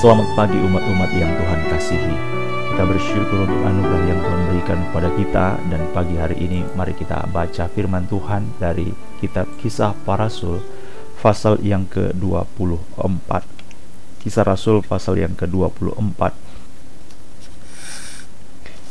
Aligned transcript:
Selamat 0.00 0.32
pagi 0.32 0.56
umat-umat 0.56 1.12
yang 1.12 1.28
Tuhan 1.28 1.60
kasihi. 1.68 2.14
Kita 2.72 2.88
bersyukur 2.88 3.44
untuk 3.44 3.60
anugerah 3.68 4.04
yang 4.08 4.20
Tuhan 4.24 4.40
berikan 4.48 4.78
kepada 4.88 5.08
kita 5.12 5.46
dan 5.68 5.80
pagi 5.92 6.16
hari 6.16 6.40
ini 6.40 6.64
mari 6.72 6.96
kita 6.96 7.28
baca 7.28 7.68
firman 7.68 8.08
Tuhan 8.08 8.48
dari 8.56 8.96
kitab 9.20 9.44
Kisah 9.60 9.92
Para 10.08 10.24
Rasul 10.24 10.64
pasal 11.20 11.60
yang 11.60 11.84
ke-24. 11.84 13.44
Kisah 14.24 14.40
Rasul 14.48 14.80
pasal 14.80 15.20
yang 15.20 15.36
ke-24. 15.36 16.32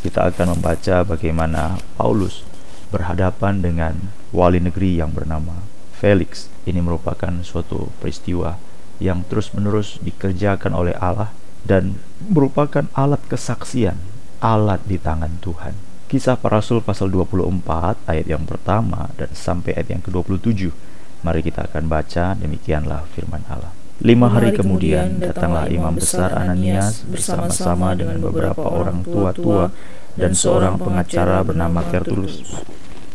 Kita 0.05 0.29
akan 0.29 0.61
membaca 0.61 0.95
bagaimana 1.09 1.81
Paulus 1.97 2.45
berhadapan 2.93 3.65
dengan 3.65 4.13
wali 4.29 4.61
negeri 4.61 5.01
yang 5.01 5.09
bernama 5.09 5.57
Felix. 5.97 6.53
Ini 6.69 6.77
merupakan 6.85 7.33
suatu 7.41 7.89
peristiwa 7.97 8.68
yang 8.99 9.23
terus-menerus 9.27 9.97
dikerjakan 10.03 10.75
oleh 10.75 10.95
Allah 10.99 11.31
dan 11.63 11.99
merupakan 12.23 12.87
alat 12.95 13.19
kesaksian, 13.27 13.99
alat 14.43 14.79
di 14.87 14.99
tangan 14.99 15.39
Tuhan. 15.43 15.75
Kisah 16.09 16.39
para 16.39 16.57
Rasul 16.57 16.81
pasal 16.81 17.13
24 17.13 18.09
ayat 18.09 18.25
yang 18.25 18.43
pertama 18.43 19.13
dan 19.15 19.29
sampai 19.31 19.77
ayat 19.77 19.99
yang 19.99 20.03
ke-27. 20.03 20.73
Mari 21.21 21.41
kita 21.43 21.69
akan 21.69 21.85
baca 21.85 22.33
demikianlah 22.33 23.05
firman 23.13 23.43
Allah. 23.45 23.69
Lima 23.99 24.31
hari 24.31 24.55
kemudian 24.55 25.19
datanglah 25.19 25.67
imam 25.67 25.91
besar 25.91 26.31
Ananias 26.31 27.03
bersama-sama 27.03 27.91
dengan 27.99 28.23
beberapa 28.23 28.63
orang 28.63 29.03
tua-tua 29.03 29.75
dan 30.15 30.31
seorang 30.31 30.79
pengacara 30.79 31.43
bernama 31.43 31.83
Tertulus. 31.83 32.41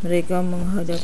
Mereka 0.05 0.44
menghadap 0.44 1.00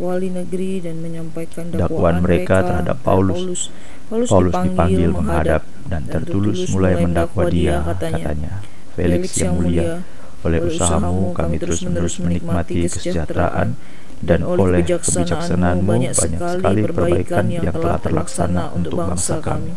wali 0.00 0.32
negeri 0.32 0.80
dan 0.80 1.04
menyampaikan 1.04 1.68
dakwaan 1.68 2.24
mereka 2.24 2.64
terhadap 2.64 2.96
Paulus. 3.04 3.68
Paulus, 4.08 4.28
Paulus 4.28 4.54
dipanggil 4.64 5.10
menghadap 5.12 5.62
dan 5.88 6.08
tertulus 6.08 6.68
mulai 6.72 6.96
mendakwa 7.00 7.48
dia, 7.48 7.84
katanya, 7.84 8.64
Felix 8.96 9.36
yang 9.40 9.56
mulia, 9.56 10.04
oleh 10.44 10.60
usahamu 10.64 11.32
kami 11.36 11.56
terus-menerus 11.60 12.20
menikmati 12.20 12.88
kesejahteraan. 12.88 13.76
dan 14.22 14.46
oleh 14.46 14.86
kebijaksanaanmu 14.86 16.14
banyak 16.14 16.14
sekali 16.14 16.86
perbaikan 16.86 17.50
yang 17.50 17.74
telah 17.74 17.98
terlaksana 17.98 18.70
untuk 18.70 18.94
bangsa 18.94 19.42
kami. 19.42 19.74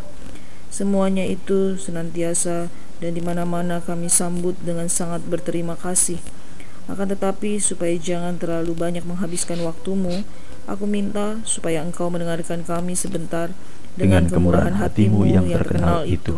Semuanya 0.70 1.26
itu 1.26 1.74
senantiasa 1.82 2.70
dan 3.02 3.12
di 3.18 3.26
mana-mana 3.26 3.82
kami 3.82 4.06
sambut 4.06 4.54
dengan 4.62 4.86
sangat 4.86 5.26
berterima 5.26 5.74
kasih 5.74 6.22
akan 6.86 7.08
tetapi 7.18 7.58
supaya 7.58 7.98
jangan 7.98 8.38
terlalu 8.38 8.78
banyak 8.78 9.02
menghabiskan 9.02 9.58
waktumu, 9.66 10.22
aku 10.70 10.86
minta 10.86 11.42
supaya 11.42 11.82
engkau 11.82 12.14
mendengarkan 12.14 12.62
kami 12.62 12.94
sebentar 12.94 13.50
dengan 13.98 14.30
kemurahan 14.30 14.78
hatimu 14.78 15.26
yang 15.26 15.50
terkenal 15.50 16.06
itu. 16.06 16.38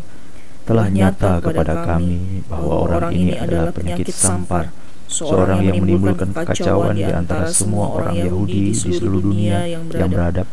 Telah 0.67 0.87
nyata 0.91 1.39
kepada 1.39 1.83
kami 1.87 2.43
bahwa 2.47 2.87
orang 2.87 3.11
ini 3.15 3.35
adalah 3.35 3.71
penyakit 3.71 4.11
sampar, 4.11 4.71
seorang 5.07 5.63
yang 5.63 5.79
menimbulkan 5.83 6.35
kekacauan 6.35 6.95
di 6.95 7.07
antara 7.07 7.47
semua 7.47 7.91
orang 7.95 8.15
Yahudi 8.19 8.75
di 8.75 8.91
seluruh 8.91 9.23
dunia 9.23 9.63
yang 9.67 9.87
beradab, 9.87 10.47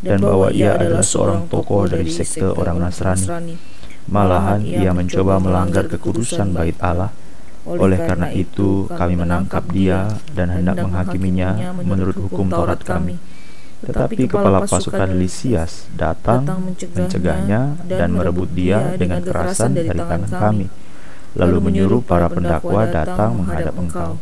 dan 0.00 0.24
bahwa 0.24 0.48
ia 0.52 0.76
adalah 0.76 1.04
seorang 1.04 1.48
tokoh 1.52 1.84
dari 1.84 2.08
sekte 2.08 2.48
orang 2.48 2.80
Nasrani. 2.80 3.56
Malahan 4.08 4.64
ia 4.64 4.96
mencoba 4.96 5.36
melanggar 5.36 5.84
kekudusan 5.84 6.56
bait 6.56 6.80
Allah 6.80 7.12
oleh 7.68 8.00
karena 8.00 8.32
itu, 8.32 8.88
kami 8.88 9.14
menangkap 9.20 9.68
dia 9.68 10.08
dan 10.32 10.48
hendak 10.48 10.80
menghakiminya 10.80 11.76
menurut 11.84 12.16
hukum 12.16 12.48
Taurat 12.48 12.80
kami. 12.80 13.20
Tetapi 13.78 14.26
kepala 14.26 14.66
pasukan 14.66 15.14
Lisias 15.14 15.86
datang 15.94 16.42
mencegahnya 16.96 17.78
dan 17.86 18.10
merebut 18.10 18.50
dia 18.50 18.96
dengan 18.98 19.22
kerasan 19.22 19.76
dari 19.76 20.00
tangan 20.02 20.32
kami, 20.32 20.66
lalu 21.38 21.58
menyuruh 21.62 22.02
para 22.02 22.26
pendakwa 22.26 22.90
datang 22.90 23.38
menghadap 23.38 23.76
engkau. 23.78 24.18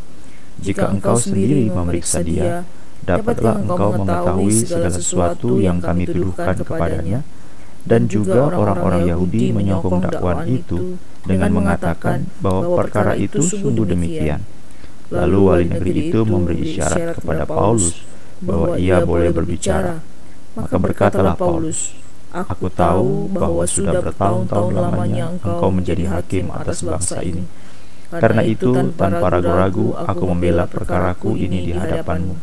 Jika 0.61 0.93
engkau 0.93 1.17
sendiri 1.17 1.73
memeriksa 1.73 2.21
dia, 2.21 2.65
dapatlah 3.01 3.57
engkau 3.65 3.97
mengetahui 3.97 4.61
segala 4.61 4.89
sesuatu 4.93 5.57
yang 5.57 5.81
kami 5.81 6.05
tuduhkan 6.05 6.53
kepadanya, 6.61 7.25
dan 7.87 8.05
juga 8.05 8.51
orang-orang 8.53 9.09
Yahudi 9.09 9.55
menyokong 9.55 10.05
dakwaan 10.05 10.45
itu 10.45 11.01
dengan 11.27 11.51
mengatakan 11.51 12.31
bahwa 12.39 12.79
perkara 12.79 13.19
itu 13.19 13.43
sungguh 13.43 13.83
demikian. 13.83 14.41
Lalu 15.11 15.37
wali 15.43 15.65
negeri 15.67 15.91
itu 16.07 16.23
memberi 16.23 16.57
isyarat 16.71 17.19
kepada 17.19 17.43
Paulus 17.43 17.99
bahwa 18.39 18.79
ia 18.79 19.03
boleh 19.03 19.31
berbicara. 19.35 19.99
Maka 20.55 20.75
berkatalah 20.79 21.35
Paulus, 21.35 21.95
Aku 22.27 22.67
tahu 22.67 23.31
bahwa 23.31 23.63
sudah 23.63 24.03
bertahun-tahun 24.03 24.73
lamanya 24.75 25.31
engkau 25.31 25.71
menjadi 25.71 26.11
hakim 26.11 26.51
atas 26.51 26.83
bangsa 26.83 27.23
ini. 27.23 27.47
Karena 28.11 28.43
itu, 28.43 28.71
tanpa 28.99 29.31
ragu-ragu, 29.31 29.95
aku 29.95 30.23
membela 30.27 30.67
perkaraku 30.67 31.39
ini 31.39 31.71
di 31.71 31.71
hadapanmu. 31.71 32.35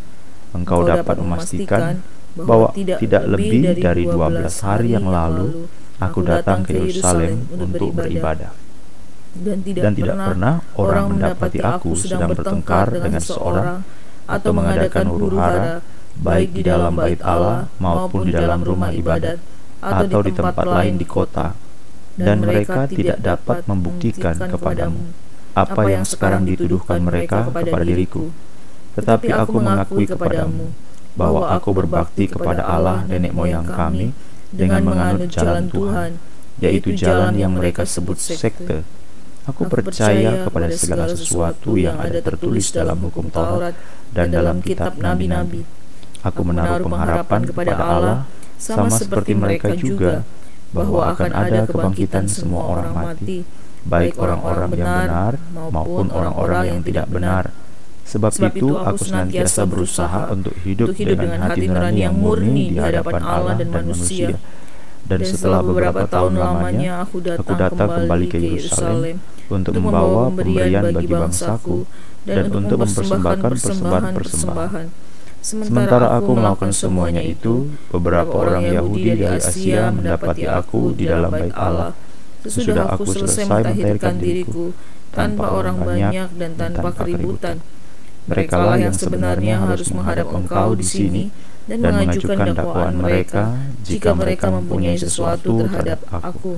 Engkau 0.57 0.89
dapat 0.89 1.17
memastikan 1.21 2.01
bahwa 2.35 2.73
tidak 2.75 3.25
lebih 3.29 3.77
dari 3.77 4.05
12 4.09 4.67
hari 4.67 4.97
yang 4.97 5.07
lalu 5.07 5.69
aku 6.01 6.21
datang 6.27 6.67
ke 6.67 6.75
Yerusalem 6.75 7.47
untuk 7.55 7.95
beribadah 7.95 8.64
dan 9.35 9.59
tidak, 9.67 9.83
dan 9.83 9.93
tidak 9.99 10.15
pernah, 10.15 10.29
pernah 10.31 10.55
orang 10.79 11.05
mendapati 11.11 11.59
aku 11.59 11.91
sedang 11.99 12.31
bertengkar 12.31 12.87
dengan 12.95 13.23
seorang 13.23 13.83
atau 14.25 14.51
mengadakan 14.55 15.05
huru 15.11 15.29
hara 15.37 15.83
baik 16.15 16.55
di 16.55 16.63
dalam 16.63 16.95
bait 16.95 17.19
Allah 17.21 17.67
maupun 17.83 18.31
di 18.31 18.33
dalam 18.33 18.63
rumah 18.63 18.95
ibadat 18.95 19.43
atau 19.83 20.21
di 20.23 20.33
tempat 20.33 20.65
lain 20.65 20.95
di 20.97 21.07
kota. 21.07 21.59
Dan 22.15 22.47
mereka 22.47 22.87
tidak 22.87 23.19
dapat 23.19 23.67
membuktikan 23.67 24.39
kepadamu 24.39 25.11
apa 25.55 25.83
yang 25.91 26.07
sekarang 26.07 26.47
dituduhkan 26.47 27.03
mereka 27.03 27.51
kepada 27.51 27.83
diriku. 27.83 28.31
tetapi 28.95 29.35
aku 29.35 29.59
mengakui 29.59 30.07
kepadamu 30.07 30.71
bahwa 31.19 31.51
aku 31.51 31.75
berbakti 31.75 32.31
kepada 32.31 32.63
Allah 32.63 33.03
nenek 33.11 33.35
moyang 33.35 33.67
kami 33.67 34.15
dengan 34.55 34.87
menganut 34.87 35.27
jalan 35.27 35.67
Tuhan 35.67 36.11
yaitu 36.63 36.95
jalan 36.95 37.35
yang 37.35 37.59
mereka 37.59 37.83
sebut 37.83 38.15
sekte 38.15 38.87
Aku 39.45 39.69
percaya 39.69 40.49
kepada 40.49 40.73
segala 40.73 41.05
sesuatu 41.13 41.77
yang 41.77 42.01
ada 42.01 42.17
tertulis 42.25 42.73
dalam 42.73 42.97
hukum 43.05 43.29
Taurat 43.29 43.77
dan 44.17 44.33
dalam 44.33 44.65
kitab 44.65 44.97
nabi-nabi. 44.97 45.69
Aku 46.25 46.41
menaruh 46.49 46.89
pengharapan 46.89 47.41
kepada 47.45 47.75
Allah 47.77 48.19
sama 48.57 48.89
seperti 48.89 49.37
mereka 49.37 49.77
juga 49.77 50.25
bahwa 50.73 51.13
akan 51.13 51.31
ada 51.37 51.69
kebangkitan 51.69 52.25
semua 52.25 52.73
orang 52.73 52.89
mati, 52.97 53.45
baik 53.85 54.17
orang-orang 54.17 54.71
yang 54.81 54.89
benar 55.05 55.33
maupun 55.53 56.09
orang-orang 56.09 56.63
yang 56.73 56.81
tidak 56.81 57.07
benar. 57.13 57.45
Sebab 58.09 58.33
itu 58.49 58.81
aku 58.81 59.01
senantiasa 59.01 59.69
berusaha 59.69 60.33
untuk 60.33 60.57
hidup 60.65 60.97
dengan 60.97 61.37
hati 61.45 61.69
nurani 61.69 62.01
yang 62.01 62.17
murni 62.17 62.73
di 62.73 62.81
hadapan 62.81 63.21
Allah 63.21 63.61
dan 63.61 63.69
manusia 63.69 64.41
dan 65.05 65.21
setelah 65.21 65.61
beberapa 65.61 66.09
tahun 66.09 66.41
lamanya 66.41 67.05
aku 67.05 67.21
datang 67.61 67.89
kembali 67.93 68.27
ke 68.33 68.39
Yerusalem 68.41 69.21
untuk 69.53 69.77
membawa 69.77 70.33
pemberian 70.33 70.93
bagi 70.93 71.13
bangsaku 71.13 71.85
dan 72.25 72.49
untuk 72.49 72.85
mempersembahkan 72.85 73.51
persembahan-persembahan. 73.53 74.87
Sementara 75.45 76.09
aku 76.17 76.33
melakukan 76.33 76.73
semuanya 76.73 77.21
itu, 77.21 77.69
beberapa 77.93 78.33
orang 78.33 78.65
Yahudi 78.65 79.21
dari 79.21 79.37
Asia 79.37 79.93
mendapati 79.93 80.49
aku 80.49 80.97
di 80.97 81.05
dalam 81.05 81.29
bait 81.29 81.53
Allah. 81.53 81.93
Sesudah 82.41 82.89
aku 82.89 83.05
selesai 83.05 83.45
mentahirkan 83.45 84.17
diriku 84.17 84.73
tanpa 85.13 85.53
orang 85.53 85.85
banyak 85.85 86.29
dan 86.41 86.51
tanpa 86.57 86.97
keributan. 86.97 87.61
Mereka 88.25 88.57
lah 88.57 88.81
yang 88.81 88.97
sebenarnya 88.97 89.61
harus 89.61 89.93
menghadap 89.93 90.33
engkau 90.33 90.73
di 90.73 90.85
sini 90.85 91.23
dan, 91.69 91.85
mengajukan 91.85 92.57
dakwaan 92.57 92.97
mereka 92.97 93.53
jika 93.85 94.17
mereka 94.17 94.49
mempunyai 94.49 94.97
sesuatu 94.97 95.61
terhadap 95.61 96.01
aku. 96.09 96.57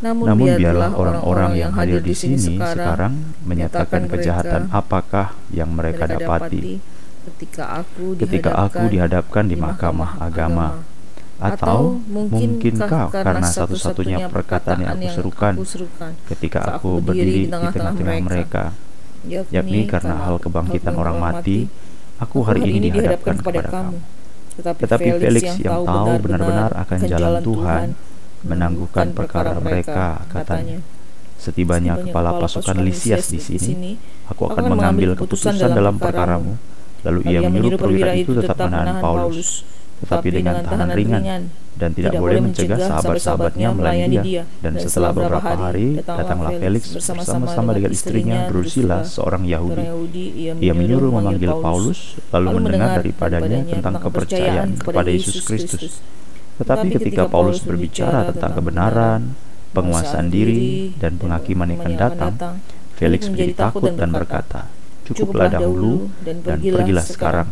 Namun, 0.00 0.24
Namun 0.32 0.48
biarlah 0.56 0.90
orang-orang 0.96 1.60
yang 1.60 1.72
hadir 1.76 2.00
di 2.00 2.16
sini 2.16 2.56
sekarang 2.56 3.36
menyatakan 3.44 4.08
kejahatan. 4.08 4.72
Apakah 4.72 5.36
yang 5.52 5.68
mereka 5.76 6.08
dapati 6.08 6.80
ketika 7.20 7.84
aku 7.84 8.16
ketika 8.16 8.56
aku 8.56 8.88
dihadapkan 8.88 9.44
di 9.44 9.56
mahkamah 9.60 10.16
agama? 10.24 10.80
atau 11.40 11.96
mungkinkah 12.04 13.08
karena 13.08 13.48
satu-satunya 13.48 14.28
perkataan 14.28 14.84
yang 14.84 14.92
aku 15.00 15.08
serukan 15.08 15.54
ketika 16.28 16.76
aku 16.76 17.00
berdiri 17.00 17.48
di 17.48 17.50
tengah-tengah 17.50 18.16
mereka. 18.20 18.64
yakni 19.52 19.84
karena 19.84 20.16
hal 20.16 20.36
kebangkitan 20.40 20.96
orang 20.96 21.16
mati 21.20 21.68
aku 22.20 22.44
hari 22.44 22.64
ini 22.68 22.88
dihadapkan 22.92 23.40
kepada 23.40 23.60
kamu. 23.68 23.96
Tetapi 24.60 25.08
Felix 25.16 25.56
yang 25.60 25.84
tahu 25.88 26.12
benar-benar 26.20 26.76
akan 26.76 26.98
jalan 27.08 27.34
Tuhan 27.40 27.84
menangguhkan 28.44 29.12
perkara 29.12 29.56
mereka, 29.60 30.24
katanya. 30.28 30.80
Setibanya 31.40 31.96
kepala 31.96 32.36
pasukan 32.36 32.76
Lisias 32.84 33.32
di 33.32 33.40
sini, 33.40 33.96
aku 34.28 34.52
akan 34.52 34.76
mengambil 34.76 35.16
keputusan 35.16 35.56
dalam 35.56 35.96
perkaramu. 35.96 36.60
Lalu 37.00 37.20
ia 37.32 37.40
menyuruh 37.40 37.80
perwira 37.80 38.12
itu 38.12 38.36
tetap 38.36 38.60
menahan 38.60 39.00
Paulus, 39.00 39.64
tetapi 40.04 40.28
dengan 40.36 40.60
tahanan 40.60 40.92
ringan, 40.92 41.48
dan 41.80 41.96
tidak, 41.96 42.20
boleh 42.20 42.44
mencegah 42.44 42.76
sahabat-sahabatnya 42.76 43.72
melayani 43.72 44.16
dia. 44.20 44.44
Dan 44.60 44.76
setelah 44.76 45.16
beberapa 45.16 45.48
hari, 45.48 45.96
datanglah 46.04 46.52
Felix 46.60 46.92
bersama-sama 46.92 47.72
dengan 47.72 47.88
istrinya 47.88 48.44
Drusilla, 48.52 49.00
seorang 49.00 49.48
Yahudi. 49.48 49.84
Ia 50.60 50.76
menyuruh 50.76 51.08
memanggil 51.08 51.56
Paulus, 51.56 52.20
lalu 52.36 52.48
mendengar 52.60 53.00
daripadanya 53.00 53.64
tentang 53.64 53.96
kepercayaan 53.96 54.76
kepada 54.76 55.08
Yesus 55.08 55.40
Kristus. 55.40 56.04
Tetapi 56.60 56.86
ketika 56.92 57.24
Paulus 57.24 57.64
berbicara 57.64 58.28
tentang 58.28 58.52
kebenaran, 58.52 59.32
penguasaan 59.72 60.28
diri, 60.28 60.92
dan 61.00 61.16
penghakiman 61.16 61.72
yang 61.72 61.80
akan 61.80 61.94
datang, 61.96 62.34
Felix 63.00 63.32
menjadi 63.32 63.56
takut 63.56 63.96
dan 63.96 64.12
berkata, 64.12 64.68
Cukuplah 65.08 65.48
dahulu 65.48 66.12
dan 66.22 66.60
pergilah 66.60 67.02
sekarang. 67.02 67.48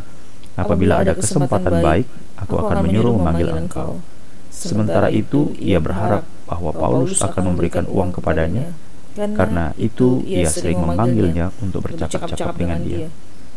Apabila 0.55 1.01
ada 1.01 1.17
kesempatan 1.17 1.81
baik, 1.81 2.07
aku 2.37 2.55
akan 2.61 2.85
menyuruh 2.85 3.17
memanggil 3.17 3.49
engkau. 3.57 4.05
Sementara 4.53 5.09
itu, 5.09 5.57
ia 5.57 5.81
berharap 5.81 6.29
bahwa 6.45 6.71
Paulus 6.77 7.17
akan 7.25 7.55
memberikan 7.55 7.89
uang 7.89 8.13
kepadanya, 8.21 8.77
karena 9.17 9.73
itu 9.81 10.21
ia 10.29 10.53
sering 10.53 10.85
memanggilnya 10.85 11.49
untuk 11.65 11.89
bercakap-cakap 11.89 12.55
dengan 12.61 12.85
dia. 12.85 13.09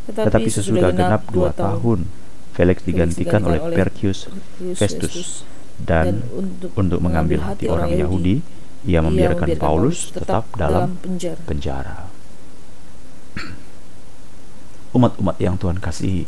Tetapi 0.07 0.49
sesudah 0.49 0.95
genap 0.95 1.27
dua 1.29 1.51
tahun, 1.53 2.07
Felix 2.51 2.83
digantikan 2.83 3.41
oleh 3.47 3.59
Perkius 3.71 4.27
Festus, 4.75 5.47
dan 5.79 6.21
untuk 6.75 6.99
mengambil 7.01 7.41
hati 7.47 7.71
orang 7.71 7.95
Yahudi, 7.95 8.43
ia 8.85 8.99
membiarkan 8.99 9.55
Paulus 9.55 10.11
tetap 10.11 10.45
dalam 10.59 10.99
penjara. 11.47 12.11
Umat-umat 14.91 15.39
yang 15.39 15.55
Tuhan 15.55 15.79
kasihi, 15.79 16.27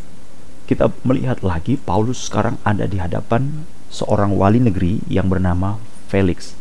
kita 0.63 0.87
melihat 1.03 1.43
lagi 1.43 1.75
Paulus 1.75 2.31
sekarang 2.31 2.55
ada 2.63 2.87
di 2.87 2.95
hadapan 2.95 3.67
seorang 3.91 4.31
wali 4.39 4.63
negeri 4.63 5.03
yang 5.11 5.27
bernama 5.27 5.75
Felix. 6.07 6.55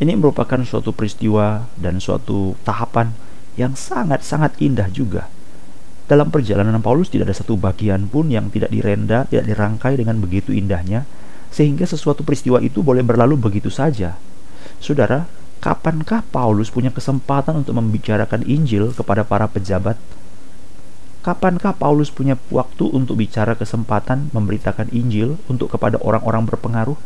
Ini 0.00 0.16
merupakan 0.16 0.58
suatu 0.64 0.90
peristiwa 0.90 1.68
dan 1.76 2.00
suatu 2.00 2.56
tahapan 2.64 3.12
yang 3.54 3.76
sangat-sangat 3.76 4.56
indah 4.58 4.88
juga. 4.88 5.28
Dalam 6.12 6.28
perjalanan 6.28 6.76
Paulus 6.84 7.08
tidak 7.08 7.32
ada 7.32 7.40
satu 7.40 7.56
bagian 7.56 8.04
pun 8.04 8.28
yang 8.28 8.52
tidak 8.52 8.68
direnda, 8.68 9.24
tidak 9.32 9.48
dirangkai 9.48 9.96
dengan 9.96 10.20
begitu 10.20 10.52
indahnya, 10.52 11.08
sehingga 11.48 11.88
sesuatu 11.88 12.20
peristiwa 12.20 12.60
itu 12.60 12.84
boleh 12.84 13.00
berlalu 13.00 13.40
begitu 13.40 13.72
saja. 13.72 14.20
Saudara, 14.76 15.24
kapankah 15.64 16.20
Paulus 16.28 16.68
punya 16.68 16.92
kesempatan 16.92 17.64
untuk 17.64 17.80
membicarakan 17.80 18.44
Injil 18.44 18.92
kepada 18.92 19.24
para 19.24 19.48
pejabat 19.48 19.96
Kapankah 21.22 21.78
Paulus 21.78 22.10
punya 22.10 22.34
waktu 22.50 22.90
untuk 22.90 23.14
bicara 23.14 23.54
kesempatan 23.54 24.34
memberitakan 24.34 24.90
Injil 24.90 25.38
untuk 25.46 25.70
kepada 25.70 25.94
orang-orang 26.02 26.50
berpengaruh? 26.50 26.98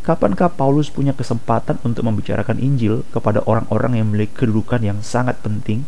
Kapankah 0.00 0.48
Paulus 0.56 0.88
punya 0.88 1.12
kesempatan 1.12 1.76
untuk 1.84 2.08
membicarakan 2.08 2.56
Injil 2.56 3.04
kepada 3.12 3.44
orang-orang 3.44 4.00
yang 4.00 4.08
memiliki 4.08 4.32
kedudukan 4.32 4.80
yang 4.80 4.98
sangat 5.04 5.44
penting? 5.44 5.84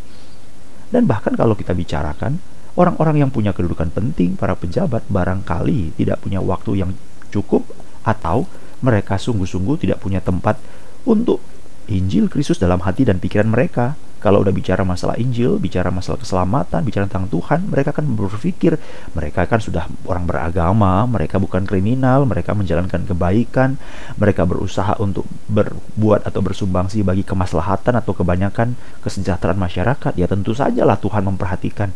Dan 0.91 1.05
bahkan 1.11 1.35
kalau 1.35 1.59
kita 1.59 1.75
bicarakan, 1.75 2.39
orang-orang 2.79 3.27
yang 3.27 3.31
punya 3.33 3.51
kedudukan 3.51 3.91
penting, 3.91 4.39
para 4.39 4.55
pejabat 4.55 5.03
barangkali 5.11 5.99
tidak 5.99 6.23
punya 6.23 6.39
waktu 6.39 6.87
yang 6.87 6.91
cukup 7.35 7.67
atau 8.07 8.47
mereka 8.85 9.19
sungguh-sungguh 9.19 9.83
tidak 9.83 9.99
punya 9.99 10.23
tempat 10.23 10.61
untuk 11.09 11.43
Injil 11.91 12.27
Kristus 12.31 12.59
dalam 12.59 12.83
hati 12.83 13.07
dan 13.07 13.19
pikiran 13.19 13.51
mereka. 13.51 13.99
Kalau 14.27 14.43
udah 14.43 14.51
bicara 14.51 14.83
masalah 14.83 15.15
Injil, 15.23 15.55
bicara 15.63 15.87
masalah 15.95 16.19
keselamatan, 16.19 16.83
bicara 16.83 17.07
tentang 17.07 17.31
Tuhan, 17.31 17.63
mereka 17.71 17.95
akan 17.95 18.19
berpikir 18.19 18.75
mereka 19.15 19.47
kan 19.47 19.63
sudah 19.63 19.87
orang 20.03 20.27
beragama, 20.27 21.07
mereka 21.07 21.39
bukan 21.39 21.63
kriminal, 21.63 22.27
mereka 22.27 22.51
menjalankan 22.51 23.07
kebaikan, 23.07 23.79
mereka 24.19 24.43
berusaha 24.43 24.99
untuk 24.99 25.31
berbuat 25.47 26.27
atau 26.27 26.43
bersumbangsi 26.43 27.07
bagi 27.07 27.23
kemaslahatan 27.23 28.03
atau 28.03 28.19
kebanyakan 28.19 28.75
kesejahteraan 29.07 29.63
masyarakat. 29.63 30.19
Ya 30.19 30.27
tentu 30.27 30.59
sajalah 30.59 30.99
Tuhan 30.99 31.23
memperhatikan. 31.23 31.95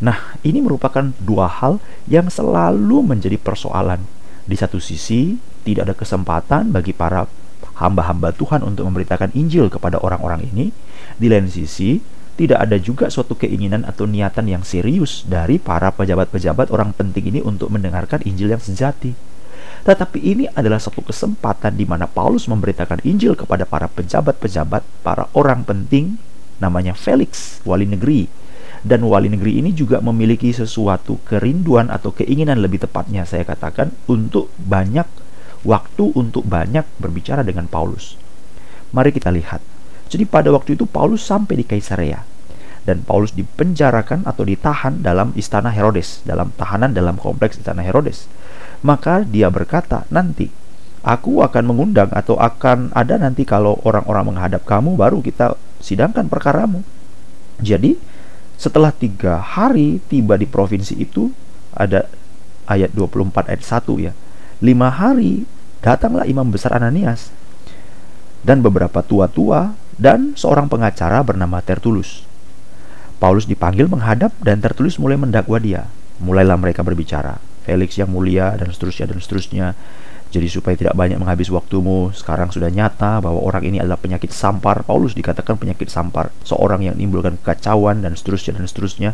Nah, 0.00 0.32
ini 0.48 0.64
merupakan 0.64 1.12
dua 1.20 1.44
hal 1.44 1.76
yang 2.08 2.32
selalu 2.32 3.04
menjadi 3.04 3.36
persoalan. 3.36 4.00
Di 4.48 4.56
satu 4.56 4.80
sisi, 4.80 5.36
tidak 5.68 5.92
ada 5.92 5.94
kesempatan 6.00 6.72
bagi 6.72 6.96
para 6.96 7.28
hamba-hamba 7.84 8.32
Tuhan 8.32 8.64
untuk 8.64 8.88
memberitakan 8.88 9.36
Injil 9.36 9.68
kepada 9.68 10.00
orang-orang 10.00 10.40
ini 10.48 10.72
di 11.16 11.26
lain 11.32 11.48
sisi, 11.48 12.00
tidak 12.36 12.68
ada 12.68 12.76
juga 12.76 13.08
suatu 13.08 13.32
keinginan 13.32 13.88
atau 13.88 14.04
niatan 14.04 14.44
yang 14.44 14.60
serius 14.60 15.24
dari 15.24 15.56
para 15.56 15.88
pejabat-pejabat 15.88 16.68
orang 16.68 16.92
penting 16.92 17.32
ini 17.32 17.40
untuk 17.40 17.72
mendengarkan 17.72 18.20
Injil 18.28 18.52
yang 18.52 18.60
sejati. 18.60 19.16
Tetapi 19.88 20.18
ini 20.20 20.44
adalah 20.52 20.76
satu 20.76 21.00
kesempatan 21.00 21.78
di 21.78 21.88
mana 21.88 22.04
Paulus 22.04 22.44
memberitakan 22.50 23.00
Injil 23.08 23.38
kepada 23.38 23.64
para 23.64 23.88
pejabat-pejabat, 23.88 24.84
para 25.00 25.32
orang 25.32 25.64
penting, 25.64 26.20
namanya 26.60 26.92
Felix, 26.92 27.62
wali 27.64 27.88
negeri. 27.88 28.28
Dan 28.84 29.08
wali 29.08 29.32
negeri 29.32 29.62
ini 29.64 29.72
juga 29.72 30.04
memiliki 30.04 30.52
sesuatu 30.52 31.18
kerinduan 31.24 31.88
atau 31.88 32.12
keinginan 32.12 32.60
lebih 32.60 32.84
tepatnya 32.84 33.24
saya 33.24 33.42
katakan 33.42 33.90
untuk 34.06 34.52
banyak 34.60 35.08
waktu 35.66 36.04
untuk 36.14 36.46
banyak 36.46 36.84
berbicara 37.00 37.42
dengan 37.42 37.66
Paulus. 37.66 38.14
Mari 38.94 39.10
kita 39.10 39.34
lihat 39.34 39.58
jadi 40.06 40.24
pada 40.26 40.54
waktu 40.54 40.78
itu 40.78 40.86
Paulus 40.86 41.26
sampai 41.26 41.58
di 41.60 41.64
Kaisarea 41.66 42.22
dan 42.86 43.02
Paulus 43.02 43.34
dipenjarakan 43.34 44.22
atau 44.22 44.46
ditahan 44.46 45.02
dalam 45.02 45.34
istana 45.34 45.74
Herodes, 45.74 46.22
dalam 46.22 46.54
tahanan 46.54 46.94
dalam 46.94 47.18
kompleks 47.18 47.58
istana 47.58 47.82
Herodes. 47.82 48.30
Maka 48.86 49.26
dia 49.26 49.50
berkata, 49.50 50.06
"Nanti 50.14 50.54
aku 51.02 51.42
akan 51.42 51.66
mengundang 51.66 52.14
atau 52.14 52.38
akan 52.38 52.94
ada 52.94 53.18
nanti 53.18 53.42
kalau 53.42 53.82
orang-orang 53.82 54.30
menghadap 54.30 54.62
kamu 54.62 54.94
baru 54.94 55.18
kita 55.18 55.58
sidangkan 55.82 56.30
perkaramu." 56.30 56.86
Jadi, 57.58 57.98
setelah 58.54 58.94
tiga 58.94 59.42
hari 59.42 59.98
tiba 60.06 60.38
di 60.38 60.46
provinsi 60.46 60.94
itu 60.94 61.34
ada 61.74 62.06
ayat 62.70 62.94
24 62.94 63.50
ayat 63.50 63.62
1 63.66 63.98
ya. 63.98 64.12
Lima 64.62 64.94
hari 64.94 65.42
datanglah 65.82 66.24
imam 66.24 66.46
besar 66.54 66.78
Ananias 66.78 67.34
dan 68.46 68.62
beberapa 68.62 69.02
tua-tua 69.02 69.74
dan 69.96 70.36
seorang 70.36 70.68
pengacara 70.68 71.24
bernama 71.24 71.60
Tertullus. 71.64 72.24
Paulus 73.16 73.48
dipanggil 73.48 73.88
menghadap 73.88 74.32
dan 74.44 74.60
Tertullus 74.60 75.00
mulai 75.00 75.16
mendakwa 75.16 75.56
dia. 75.56 75.88
Mulailah 76.20 76.60
mereka 76.60 76.84
berbicara. 76.84 77.40
Felix 77.64 77.96
yang 77.98 78.12
mulia 78.12 78.54
dan 78.54 78.70
seterusnya 78.70 79.10
dan 79.10 79.18
seterusnya. 79.18 79.66
Jadi 80.26 80.46
supaya 80.52 80.74
tidak 80.76 80.94
banyak 80.98 81.16
menghabis 81.16 81.48
waktumu, 81.48 82.12
sekarang 82.12 82.52
sudah 82.52 82.68
nyata 82.68 83.24
bahwa 83.24 83.40
orang 83.40 83.62
ini 83.62 83.80
adalah 83.80 83.96
penyakit 83.96 84.34
sampar. 84.34 84.84
Paulus 84.84 85.16
dikatakan 85.16 85.56
penyakit 85.56 85.88
sampar, 85.88 86.34
seorang 86.44 86.82
yang 86.84 86.94
menimbulkan 86.98 87.40
kekacauan 87.40 88.04
dan 88.04 88.12
seterusnya 88.18 88.58
dan 88.58 88.66
seterusnya. 88.68 89.10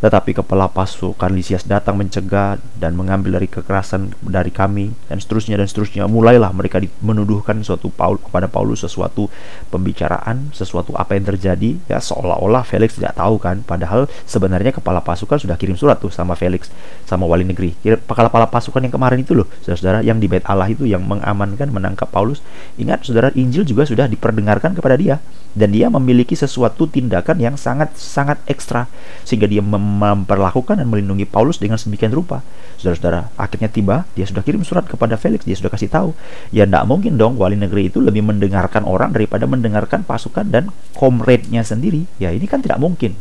Tetapi 0.00 0.36
kepala 0.42 0.70
pasukan 0.70 1.30
Lisias 1.30 1.66
datang 1.66 1.98
mencegah 1.98 2.58
dan 2.78 2.94
mengambil 2.98 3.38
dari 3.38 3.48
kekerasan 3.48 4.14
dari 4.22 4.50
kami 4.50 4.94
dan 5.10 5.18
seterusnya 5.18 5.58
dan 5.58 5.68
seterusnya. 5.70 6.06
Mulailah 6.10 6.50
mereka 6.50 6.82
menuduhkan 7.00 7.62
suatu 7.62 7.90
Paul 7.90 8.18
kepada 8.18 8.50
Paulus 8.50 8.82
sesuatu 8.82 9.30
pembicaraan, 9.70 10.50
sesuatu 10.54 10.94
apa 10.94 11.16
yang 11.16 11.30
terjadi 11.30 11.78
ya 11.86 11.98
seolah-olah 12.02 12.62
Felix 12.66 12.98
tidak 12.98 13.16
tahu 13.16 13.38
kan. 13.40 13.62
Padahal 13.62 14.10
sebenarnya 14.28 14.74
kepala 14.74 15.00
pasukan 15.00 15.38
sudah 15.40 15.56
kirim 15.58 15.78
surat 15.78 15.98
tuh 15.98 16.10
sama 16.10 16.34
Felix 16.34 16.68
sama 17.08 17.24
wali 17.24 17.46
negeri. 17.46 17.74
Kepala-kepala 17.80 18.50
pasukan 18.50 18.82
yang 18.84 18.94
kemarin 18.94 19.22
itu 19.22 19.32
loh, 19.32 19.48
saudara-saudara 19.62 20.04
yang 20.04 20.18
di 20.20 20.26
Bait 20.28 20.44
Allah 20.44 20.68
itu 20.68 20.84
yang 20.84 21.02
mengamankan 21.04 21.70
menangkap 21.70 22.10
Paulus. 22.10 22.44
Ingat 22.76 23.06
saudara 23.06 23.30
Injil 23.32 23.64
juga 23.64 23.88
sudah 23.88 24.10
diperdengarkan 24.10 24.76
kepada 24.76 24.96
dia 24.98 25.18
dan 25.54 25.70
dia 25.70 25.86
memiliki 25.86 26.34
sesuatu 26.34 26.90
tindakan 26.90 27.38
yang 27.38 27.54
sangat 27.54 27.94
sangat 27.94 28.42
ekstra 28.50 28.90
sehingga 29.22 29.46
dia 29.46 29.62
memperlakukan 29.62 30.82
dan 30.82 30.86
melindungi 30.90 31.24
Paulus 31.24 31.62
dengan 31.62 31.78
sedemikian 31.78 32.10
rupa. 32.10 32.42
Saudara-saudara, 32.76 33.30
akhirnya 33.38 33.70
tiba, 33.70 34.04
dia 34.18 34.26
sudah 34.26 34.42
kirim 34.42 34.66
surat 34.66 34.84
kepada 34.84 35.14
Felix, 35.14 35.46
dia 35.46 35.54
sudah 35.54 35.70
kasih 35.70 35.88
tahu. 35.88 36.10
Ya 36.50 36.66
tidak 36.66 36.84
mungkin 36.90 37.14
dong 37.14 37.38
wali 37.38 37.54
negeri 37.54 37.88
itu 37.88 38.02
lebih 38.02 38.26
mendengarkan 38.26 38.82
orang 38.84 39.14
daripada 39.14 39.46
mendengarkan 39.46 40.02
pasukan 40.02 40.50
dan 40.50 40.74
komrade-nya 40.98 41.62
sendiri. 41.62 42.04
Ya 42.18 42.34
ini 42.34 42.50
kan 42.50 42.60
tidak 42.60 42.82
mungkin. 42.82 43.14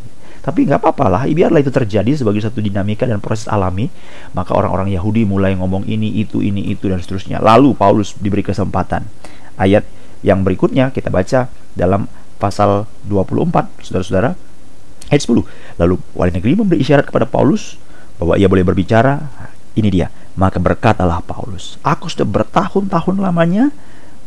Tapi 0.43 0.67
nggak 0.67 0.83
apa-apa 0.83 1.07
lah, 1.07 1.23
biarlah 1.23 1.63
itu 1.63 1.71
terjadi 1.71 2.19
sebagai 2.19 2.43
satu 2.43 2.59
dinamika 2.59 3.07
dan 3.07 3.23
proses 3.23 3.47
alami. 3.47 3.87
Maka 4.35 4.51
orang-orang 4.51 4.91
Yahudi 4.91 5.23
mulai 5.23 5.55
ngomong 5.55 5.87
ini, 5.87 6.19
itu, 6.19 6.43
ini, 6.43 6.67
itu, 6.67 6.91
dan 6.91 6.99
seterusnya. 6.99 7.39
Lalu 7.39 7.71
Paulus 7.79 8.11
diberi 8.19 8.43
kesempatan. 8.43 9.07
Ayat 9.55 9.87
yang 10.19 10.43
berikutnya 10.43 10.91
kita 10.91 11.07
baca 11.07 11.47
dalam 11.79 12.11
pasal 12.43 12.83
24, 13.07 13.71
saudara-saudara. 13.79 14.35
Ayat 15.07 15.23
10. 15.23 15.47
Lalu 15.79 15.95
wali 16.11 16.31
negeri 16.35 16.59
memberi 16.59 16.83
isyarat 16.83 17.07
kepada 17.07 17.23
Paulus 17.23 17.79
bahwa 18.19 18.35
ia 18.35 18.51
boleh 18.51 18.67
berbicara. 18.67 19.23
Ini 19.73 19.87
dia. 19.87 20.11
Maka 20.35 20.59
berkatalah 20.59 21.23
Paulus, 21.23 21.79
Aku 21.81 22.11
sudah 22.11 22.27
bertahun-tahun 22.27 23.15
lamanya 23.17 23.71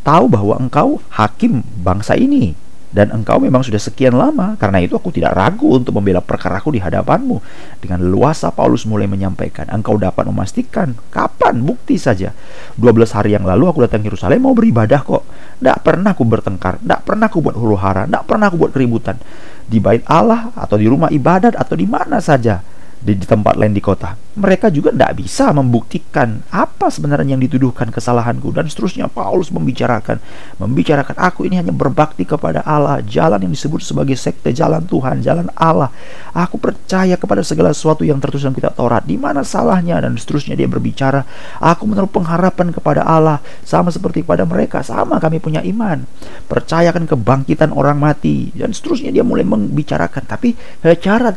tahu 0.01 0.27
bahwa 0.31 0.57
engkau 0.57 1.03
hakim 1.13 1.61
bangsa 1.83 2.15
ini 2.15 2.57
dan 2.87 3.11
engkau 3.11 3.35
memang 3.43 3.59
sudah 3.67 3.79
sekian 3.79 4.15
lama 4.15 4.55
karena 4.55 4.79
itu 4.79 4.95
aku 4.95 5.11
tidak 5.11 5.35
ragu 5.35 5.75
untuk 5.75 5.91
membela 5.99 6.23
perkaraku 6.23 6.71
di 6.71 6.79
hadapanmu. 6.79 7.43
Dengan 7.83 7.99
luasa 8.07 8.47
Paulus 8.49 8.87
mulai 8.87 9.11
menyampaikan 9.11 9.67
engkau 9.67 9.99
dapat 9.99 10.23
memastikan 10.27 10.95
kapan 11.11 11.59
bukti 11.59 11.99
saja. 11.99 12.31
12 12.79 13.11
hari 13.11 13.35
yang 13.35 13.43
lalu 13.43 13.67
aku 13.67 13.83
datang 13.83 14.03
ke 14.03 14.07
Yerusalem 14.07 14.39
mau 14.39 14.55
beribadah 14.55 15.03
kok. 15.03 15.23
Tidak 15.59 15.77
pernah 15.83 16.15
aku 16.15 16.23
bertengkar 16.23 16.79
tidak 16.79 17.01
pernah 17.03 17.25
aku 17.27 17.39
buat 17.43 17.55
huru 17.59 17.75
hara 17.75 18.07
tidak 18.07 18.23
pernah 18.23 18.45
aku 18.47 18.55
buat 18.55 18.71
keributan. 18.71 19.19
Di 19.67 19.83
bait 19.83 20.07
Allah 20.07 20.55
atau 20.55 20.79
di 20.79 20.87
rumah 20.87 21.11
ibadat 21.11 21.59
atau 21.59 21.75
di 21.75 21.83
mana 21.83 22.23
saja 22.23 22.63
di, 23.03 23.19
di 23.19 23.25
tempat 23.27 23.59
lain 23.59 23.75
di 23.75 23.83
kota. 23.83 24.26
Mereka 24.37 24.69
juga 24.69 24.93
tidak 24.93 25.17
bisa 25.17 25.49
membuktikan 25.49 26.45
apa 26.53 26.93
sebenarnya 26.93 27.33
yang 27.33 27.41
dituduhkan 27.41 27.89
kesalahanku 27.89 28.53
dan 28.53 28.69
seterusnya 28.69 29.09
Paulus 29.09 29.49
membicarakan 29.49 30.21
membicarakan 30.61 31.17
aku 31.17 31.49
ini 31.49 31.57
hanya 31.57 31.73
berbakti 31.73 32.23
kepada 32.23 32.61
Allah, 32.61 33.01
jalan 33.01 33.41
yang 33.41 33.53
disebut 33.53 33.81
sebagai 33.81 34.13
sekte 34.13 34.53
jalan 34.53 34.85
Tuhan, 34.85 35.25
jalan 35.25 35.49
Allah. 35.57 35.89
Aku 36.37 36.61
percaya 36.61 37.17
kepada 37.17 37.41
segala 37.41 37.73
sesuatu 37.73 38.05
yang 38.05 38.21
tertulis 38.21 38.45
dalam 38.45 38.53
kitab 38.53 38.77
Taurat. 38.77 39.01
Di 39.01 39.17
mana 39.17 39.41
salahnya 39.41 39.97
dan 39.97 40.13
seterusnya 40.13 40.53
dia 40.53 40.69
berbicara, 40.69 41.25
aku 41.57 41.89
menaruh 41.89 42.09
pengharapan 42.09 42.69
kepada 42.69 43.01
Allah 43.01 43.41
sama 43.65 43.89
seperti 43.89 44.21
kepada 44.21 44.45
mereka, 44.45 44.85
sama 44.85 45.17
kami 45.17 45.41
punya 45.41 45.65
iman. 45.65 46.05
Percayakan 46.45 47.09
kebangkitan 47.09 47.73
orang 47.73 47.97
mati 47.97 48.53
dan 48.53 48.69
seterusnya 48.69 49.09
dia 49.09 49.25
mulai 49.25 49.43
membicarakan 49.47 50.23
tapi 50.27 50.53
secara 50.83 51.33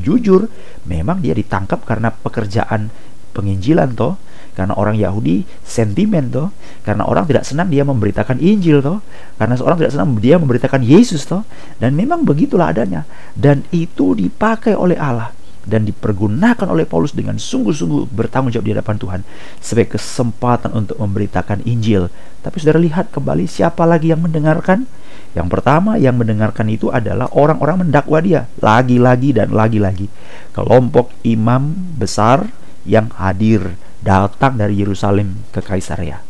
jujur 0.00 0.48
memang 0.88 1.22
dia 1.22 1.36
ditangkap 1.36 1.86
karena 1.86 2.10
pekerjaan 2.32 2.88
penginjilan 3.36 3.92
toh 3.92 4.16
karena 4.52 4.76
orang 4.76 4.96
Yahudi 4.96 5.44
sentimen 5.64 6.32
toh 6.32 6.48
karena 6.84 7.04
orang 7.04 7.28
tidak 7.28 7.44
senang 7.44 7.68
dia 7.68 7.84
memberitakan 7.84 8.40
Injil 8.40 8.80
toh 8.80 9.04
karena 9.36 9.56
seorang 9.56 9.76
tidak 9.80 9.92
senang 9.92 10.16
dia 10.16 10.36
memberitakan 10.40 10.80
Yesus 10.80 11.28
toh 11.28 11.44
dan 11.76 11.92
memang 11.92 12.24
begitulah 12.24 12.72
adanya 12.72 13.04
dan 13.36 13.64
itu 13.72 14.16
dipakai 14.16 14.76
oleh 14.76 14.96
Allah 14.96 15.32
dan 15.62 15.86
dipergunakan 15.86 16.66
oleh 16.66 16.84
Paulus 16.84 17.14
dengan 17.14 17.38
sungguh-sungguh 17.38 18.10
bertanggung 18.10 18.50
jawab 18.50 18.66
di 18.66 18.72
hadapan 18.74 18.96
Tuhan 18.98 19.20
sebagai 19.62 19.94
kesempatan 19.98 20.74
untuk 20.74 20.98
memberitakan 20.98 21.62
Injil. 21.62 22.10
Tapi 22.42 22.58
saudara 22.58 22.82
lihat 22.82 23.14
kembali 23.14 23.46
siapa 23.46 23.86
lagi 23.86 24.10
yang 24.10 24.26
mendengarkan? 24.26 24.90
Yang 25.32 25.48
pertama 25.48 25.96
yang 25.96 26.20
mendengarkan 26.20 26.68
itu 26.68 26.92
adalah 26.92 27.28
orang-orang 27.32 27.88
mendakwa 27.88 28.20
dia 28.20 28.44
lagi-lagi 28.60 29.32
dan 29.32 29.56
lagi-lagi. 29.56 30.12
Kelompok 30.52 31.08
imam 31.24 31.72
besar 31.96 32.52
yang 32.84 33.08
hadir 33.16 33.80
datang 34.04 34.60
dari 34.60 34.76
Yerusalem 34.76 35.40
ke 35.48 35.64
Kaisaria. 35.64 36.20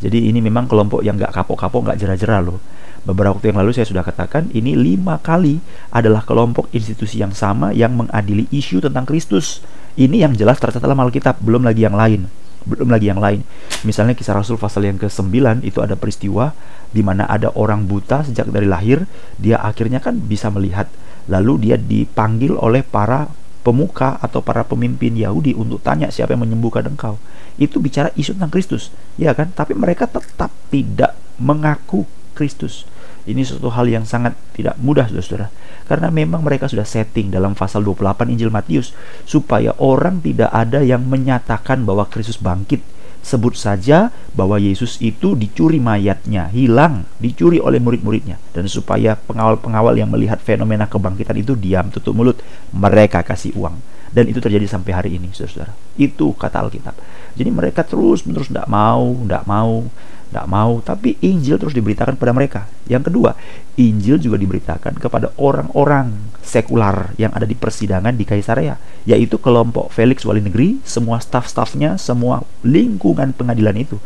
Jadi 0.00 0.28
ini 0.28 0.44
memang 0.44 0.68
kelompok 0.68 1.00
yang 1.04 1.16
gak 1.16 1.32
kapok-kapok, 1.32 1.92
gak 1.92 1.98
jera-jera 2.00 2.40
loh. 2.40 2.60
Beberapa 3.00 3.40
waktu 3.40 3.48
yang 3.48 3.64
lalu 3.64 3.72
saya 3.72 3.88
sudah 3.88 4.04
katakan 4.04 4.52
ini 4.52 4.76
lima 4.76 5.16
kali 5.16 5.56
adalah 5.88 6.20
kelompok 6.20 6.68
institusi 6.76 7.16
yang 7.24 7.32
sama 7.32 7.72
yang 7.72 7.96
mengadili 7.96 8.44
isu 8.52 8.84
tentang 8.84 9.08
Kristus. 9.08 9.64
Ini 9.96 10.28
yang 10.28 10.36
jelas 10.36 10.60
tercatat 10.60 10.84
dalam 10.84 11.00
Alkitab, 11.00 11.40
belum 11.40 11.64
lagi 11.64 11.88
yang 11.88 11.96
lain 11.96 12.28
belum 12.64 12.92
lagi 12.92 13.08
yang 13.08 13.20
lain. 13.20 13.44
Misalnya 13.86 14.12
kisah 14.12 14.36
Rasul 14.36 14.60
pasal 14.60 14.84
yang 14.84 15.00
ke-9 15.00 15.64
itu 15.64 15.80
ada 15.80 15.96
peristiwa 15.96 16.52
di 16.90 17.00
mana 17.00 17.24
ada 17.24 17.54
orang 17.54 17.86
buta 17.86 18.26
sejak 18.26 18.50
dari 18.50 18.66
lahir, 18.66 19.06
dia 19.38 19.62
akhirnya 19.62 20.02
kan 20.02 20.18
bisa 20.18 20.50
melihat. 20.50 20.90
Lalu 21.30 21.70
dia 21.70 21.76
dipanggil 21.78 22.58
oleh 22.58 22.82
para 22.82 23.30
pemuka 23.60 24.16
atau 24.18 24.40
para 24.40 24.64
pemimpin 24.64 25.14
Yahudi 25.14 25.52
untuk 25.52 25.84
tanya 25.84 26.08
siapa 26.08 26.34
yang 26.34 26.48
menyembuhkan 26.48 26.88
engkau. 26.88 27.20
Itu 27.60 27.78
bicara 27.78 28.10
isu 28.16 28.34
tentang 28.34 28.50
Kristus, 28.50 28.88
ya 29.20 29.36
kan? 29.36 29.52
Tapi 29.52 29.76
mereka 29.76 30.08
tetap 30.08 30.50
tidak 30.72 31.14
mengaku 31.36 32.08
Kristus. 32.32 32.88
Ini 33.30 33.46
suatu 33.46 33.70
hal 33.70 33.86
yang 33.86 34.02
sangat 34.02 34.34
tidak 34.52 34.74
mudah, 34.82 35.06
saudara-saudara. 35.06 35.48
Karena 35.86 36.10
memang 36.10 36.42
mereka 36.42 36.66
sudah 36.66 36.86
setting 36.86 37.30
dalam 37.30 37.54
pasal 37.54 37.82
28 37.82 38.30
Injil 38.30 38.50
Matius 38.50 38.94
supaya 39.26 39.74
orang 39.78 40.22
tidak 40.22 40.50
ada 40.50 40.82
yang 40.82 41.02
menyatakan 41.06 41.82
bahwa 41.82 42.06
Kristus 42.06 42.38
bangkit 42.38 42.82
sebut 43.20 43.52
saja 43.52 44.08
bahwa 44.32 44.56
Yesus 44.56 44.96
itu 44.98 45.36
dicuri 45.36 45.76
mayatnya, 45.76 46.48
hilang, 46.48 47.04
dicuri 47.20 47.60
oleh 47.60 47.78
murid-muridnya. 47.78 48.40
Dan 48.52 48.66
supaya 48.66 49.14
pengawal-pengawal 49.16 49.96
yang 49.96 50.08
melihat 50.08 50.40
fenomena 50.40 50.88
kebangkitan 50.88 51.36
itu 51.36 51.54
diam, 51.54 51.92
tutup 51.92 52.16
mulut, 52.16 52.40
mereka 52.72 53.20
kasih 53.20 53.52
uang. 53.56 53.76
Dan 54.10 54.26
itu 54.26 54.42
terjadi 54.42 54.66
sampai 54.66 54.90
hari 54.90 55.10
ini, 55.20 55.30
saudara-saudara. 55.30 55.72
Itu 55.94 56.34
kata 56.34 56.66
Alkitab. 56.66 56.94
Jadi 57.38 57.50
mereka 57.52 57.86
terus-menerus 57.86 58.50
tidak 58.50 58.66
mau, 58.66 59.14
tidak 59.22 59.44
mau, 59.46 59.86
tidak 60.30 60.46
mau, 60.46 60.78
tapi 60.78 61.18
Injil 61.26 61.58
terus 61.58 61.74
diberitakan 61.74 62.14
kepada 62.14 62.30
mereka. 62.30 62.60
Yang 62.86 63.10
kedua, 63.10 63.34
Injil 63.74 64.22
juga 64.22 64.38
diberitakan 64.38 64.94
kepada 65.02 65.34
orang-orang 65.34 66.30
sekular 66.40 67.12
yang 67.18 67.34
ada 67.34 67.44
di 67.44 67.58
persidangan 67.58 68.14
di 68.14 68.22
Kaisarea, 68.22 68.78
yaitu 69.04 69.42
kelompok 69.42 69.90
Felix 69.90 70.22
wali 70.22 70.38
negeri, 70.38 70.78
semua 70.86 71.18
staf-stafnya, 71.18 71.98
semua 71.98 72.46
lingkungan 72.62 73.34
pengadilan 73.34 73.74
itu. 73.74 73.98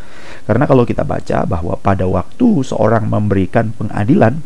Karena 0.49 0.65
kalau 0.65 0.89
kita 0.89 1.05
baca 1.05 1.45
bahwa 1.45 1.77
pada 1.77 2.09
waktu 2.09 2.65
seorang 2.65 3.05
memberikan 3.05 3.77
pengadilan, 3.77 4.41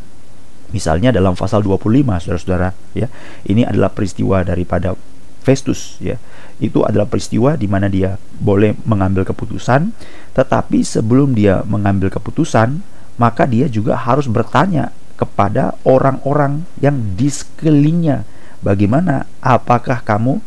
misalnya 0.75 1.15
dalam 1.15 1.39
pasal 1.39 1.63
25, 1.63 2.19
saudara-saudara, 2.19 2.75
ya, 2.93 3.07
ini 3.47 3.63
adalah 3.63 3.95
peristiwa 3.95 4.43
daripada 4.43 4.99
Festus 5.49 5.97
ya. 5.97 6.21
Itu 6.61 6.85
adalah 6.85 7.09
peristiwa 7.09 7.57
di 7.57 7.65
mana 7.65 7.89
dia 7.89 8.21
boleh 8.37 8.77
mengambil 8.85 9.25
keputusan, 9.25 9.97
tetapi 10.37 10.85
sebelum 10.85 11.33
dia 11.33 11.65
mengambil 11.65 12.13
keputusan, 12.13 12.85
maka 13.17 13.49
dia 13.49 13.65
juga 13.73 13.97
harus 13.97 14.29
bertanya 14.29 14.93
kepada 15.17 15.75
orang-orang 15.89 16.69
yang 16.79 17.01
di 17.17 17.33
sekelilingnya, 17.33 18.29
bagaimana 18.61 19.25
apakah 19.41 20.05
kamu 20.05 20.39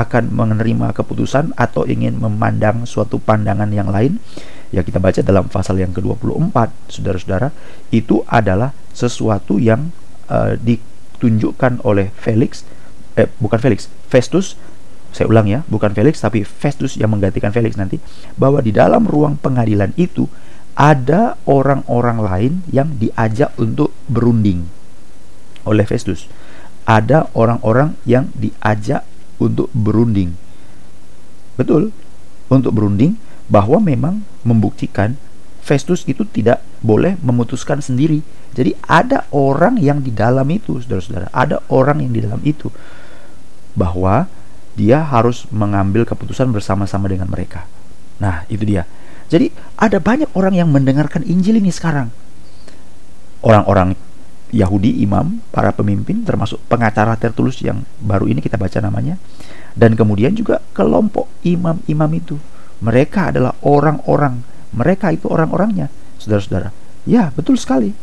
akan 0.00 0.24
menerima 0.32 0.96
keputusan 0.96 1.52
atau 1.52 1.84
ingin 1.84 2.16
memandang 2.16 2.88
suatu 2.88 3.20
pandangan 3.20 3.68
yang 3.68 3.92
lain? 3.92 4.16
Ya 4.72 4.86
kita 4.86 5.02
baca 5.02 5.20
dalam 5.20 5.50
pasal 5.50 5.82
yang 5.82 5.92
ke-24, 5.92 6.54
saudara-saudara, 6.88 7.50
itu 7.92 8.24
adalah 8.24 8.72
sesuatu 8.94 9.60
yang 9.60 9.92
uh, 10.30 10.56
ditunjukkan 10.56 11.84
oleh 11.84 12.08
Felix 12.16 12.64
eh 13.18 13.26
bukan 13.40 13.58
Felix, 13.58 13.90
Festus 14.06 14.58
saya 15.10 15.26
ulang 15.26 15.50
ya, 15.50 15.66
bukan 15.66 15.90
Felix 15.90 16.22
tapi 16.22 16.46
Festus 16.46 16.94
yang 16.94 17.10
menggantikan 17.10 17.50
Felix 17.50 17.74
nanti 17.74 17.98
bahwa 18.38 18.62
di 18.62 18.70
dalam 18.70 19.06
ruang 19.06 19.34
pengadilan 19.34 19.90
itu 19.98 20.30
ada 20.78 21.34
orang-orang 21.50 22.18
lain 22.22 22.52
yang 22.70 22.94
diajak 22.94 23.50
untuk 23.58 23.90
berunding 24.06 24.70
oleh 25.66 25.82
Festus. 25.84 26.30
Ada 26.86 27.28
orang-orang 27.34 27.98
yang 28.06 28.30
diajak 28.38 29.02
untuk 29.42 29.68
berunding. 29.74 30.38
Betul, 31.58 31.90
untuk 32.48 32.72
berunding 32.72 33.18
bahwa 33.50 33.82
memang 33.82 34.22
membuktikan 34.46 35.18
Festus 35.60 36.06
itu 36.06 36.22
tidak 36.24 36.62
boleh 36.80 37.16
memutuskan 37.20 37.84
sendiri. 37.84 38.24
Jadi 38.56 38.74
ada 38.88 39.28
orang 39.30 39.78
yang 39.78 40.02
di 40.02 40.10
dalam 40.10 40.48
itu, 40.50 40.80
saudara-saudara. 40.82 41.30
Ada 41.30 41.62
orang 41.70 42.02
yang 42.02 42.12
di 42.12 42.20
dalam 42.24 42.40
itu 42.42 42.72
bahwa 43.76 44.26
dia 44.74 45.04
harus 45.04 45.46
mengambil 45.52 46.08
keputusan 46.08 46.50
bersama-sama 46.50 47.06
dengan 47.06 47.28
mereka. 47.30 47.68
Nah, 48.18 48.48
itu 48.50 48.64
dia. 48.66 48.88
Jadi, 49.30 49.54
ada 49.78 50.02
banyak 50.02 50.34
orang 50.34 50.58
yang 50.58 50.68
mendengarkan 50.72 51.22
Injil 51.22 51.62
ini 51.62 51.70
sekarang. 51.70 52.10
Orang-orang 53.40 53.94
Yahudi, 54.50 54.98
imam, 55.06 55.38
para 55.54 55.70
pemimpin, 55.70 56.26
termasuk 56.26 56.58
pengacara 56.66 57.14
tertulis 57.14 57.62
yang 57.62 57.86
baru 58.02 58.26
ini 58.26 58.42
kita 58.42 58.58
baca 58.58 58.82
namanya, 58.82 59.14
dan 59.78 59.94
kemudian 59.94 60.34
juga 60.34 60.58
kelompok 60.74 61.30
imam-imam 61.46 62.10
itu. 62.18 62.36
Mereka 62.82 63.30
adalah 63.30 63.54
orang-orang, 63.62 64.42
mereka 64.74 65.14
itu 65.14 65.30
orang-orangnya, 65.30 65.86
saudara-saudara. 66.20 66.70
Ya, 67.08 67.32
betul 67.32 67.56
sekali. 67.56 67.96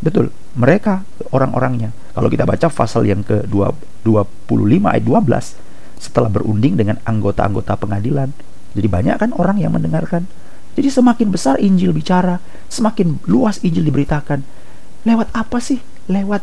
Betul, 0.00 0.32
mereka 0.56 1.04
orang-orangnya. 1.34 1.92
Kalau 2.16 2.32
kita 2.32 2.48
baca 2.48 2.72
pasal 2.72 3.04
yang 3.04 3.20
ke-25 3.20 4.80
ayat 4.88 5.04
12 5.04 6.00
setelah 6.00 6.32
berunding 6.32 6.80
dengan 6.80 6.96
anggota-anggota 7.04 7.76
pengadilan. 7.76 8.32
Jadi 8.72 8.88
banyak 8.88 9.16
kan 9.20 9.30
orang 9.36 9.60
yang 9.60 9.76
mendengarkan. 9.76 10.24
Jadi 10.78 10.88
semakin 10.88 11.28
besar 11.28 11.60
Injil 11.60 11.92
bicara, 11.92 12.40
semakin 12.72 13.20
luas 13.28 13.60
Injil 13.60 13.84
diberitakan. 13.84 14.40
Lewat 15.04 15.28
apa 15.36 15.60
sih? 15.60 15.82
Lewat 16.08 16.40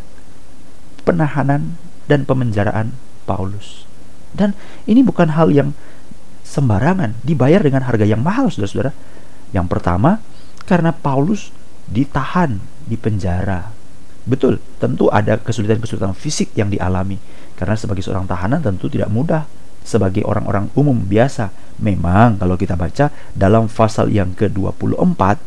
penahanan 1.01 1.79
dan 2.05 2.27
pemenjaraan 2.27 2.93
Paulus. 3.25 3.87
Dan 4.35 4.53
ini 4.85 5.01
bukan 5.01 5.33
hal 5.33 5.49
yang 5.49 5.73
sembarangan, 6.45 7.17
dibayar 7.25 7.63
dengan 7.63 7.87
harga 7.89 8.05
yang 8.05 8.21
mahal, 8.21 8.53
saudara-saudara. 8.53 8.93
Yang 9.55 9.67
pertama, 9.71 10.19
karena 10.67 10.91
Paulus 10.91 11.49
ditahan 11.87 12.59
di 12.83 12.99
penjara 12.99 13.77
Betul, 14.27 14.59
tentu 14.75 15.07
ada 15.07 15.39
kesulitan-kesulitan 15.39 16.11
fisik 16.11 16.51
yang 16.59 16.67
dialami 16.67 17.15
karena 17.55 17.79
sebagai 17.79 18.03
seorang 18.03 18.27
tahanan 18.27 18.59
tentu 18.59 18.91
tidak 18.91 19.07
mudah 19.07 19.47
sebagai 19.87 20.27
orang-orang 20.27 20.67
umum 20.75 20.99
biasa. 20.99 21.47
Memang 21.79 22.35
kalau 22.35 22.59
kita 22.59 22.75
baca 22.75 23.07
dalam 23.31 23.71
pasal 23.71 24.11
yang 24.11 24.35
ke-24 24.35 25.39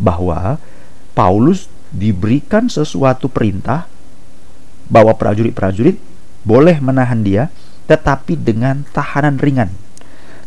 bahwa 0.00 0.56
Paulus 1.12 1.68
diberikan 1.92 2.72
sesuatu 2.72 3.28
perintah 3.28 3.84
bahwa 4.88 5.12
prajurit-prajurit 5.12 6.00
boleh 6.48 6.80
menahan 6.80 7.20
dia 7.20 7.52
tetapi 7.84 8.40
dengan 8.40 8.88
tahanan 8.96 9.36
ringan. 9.36 9.68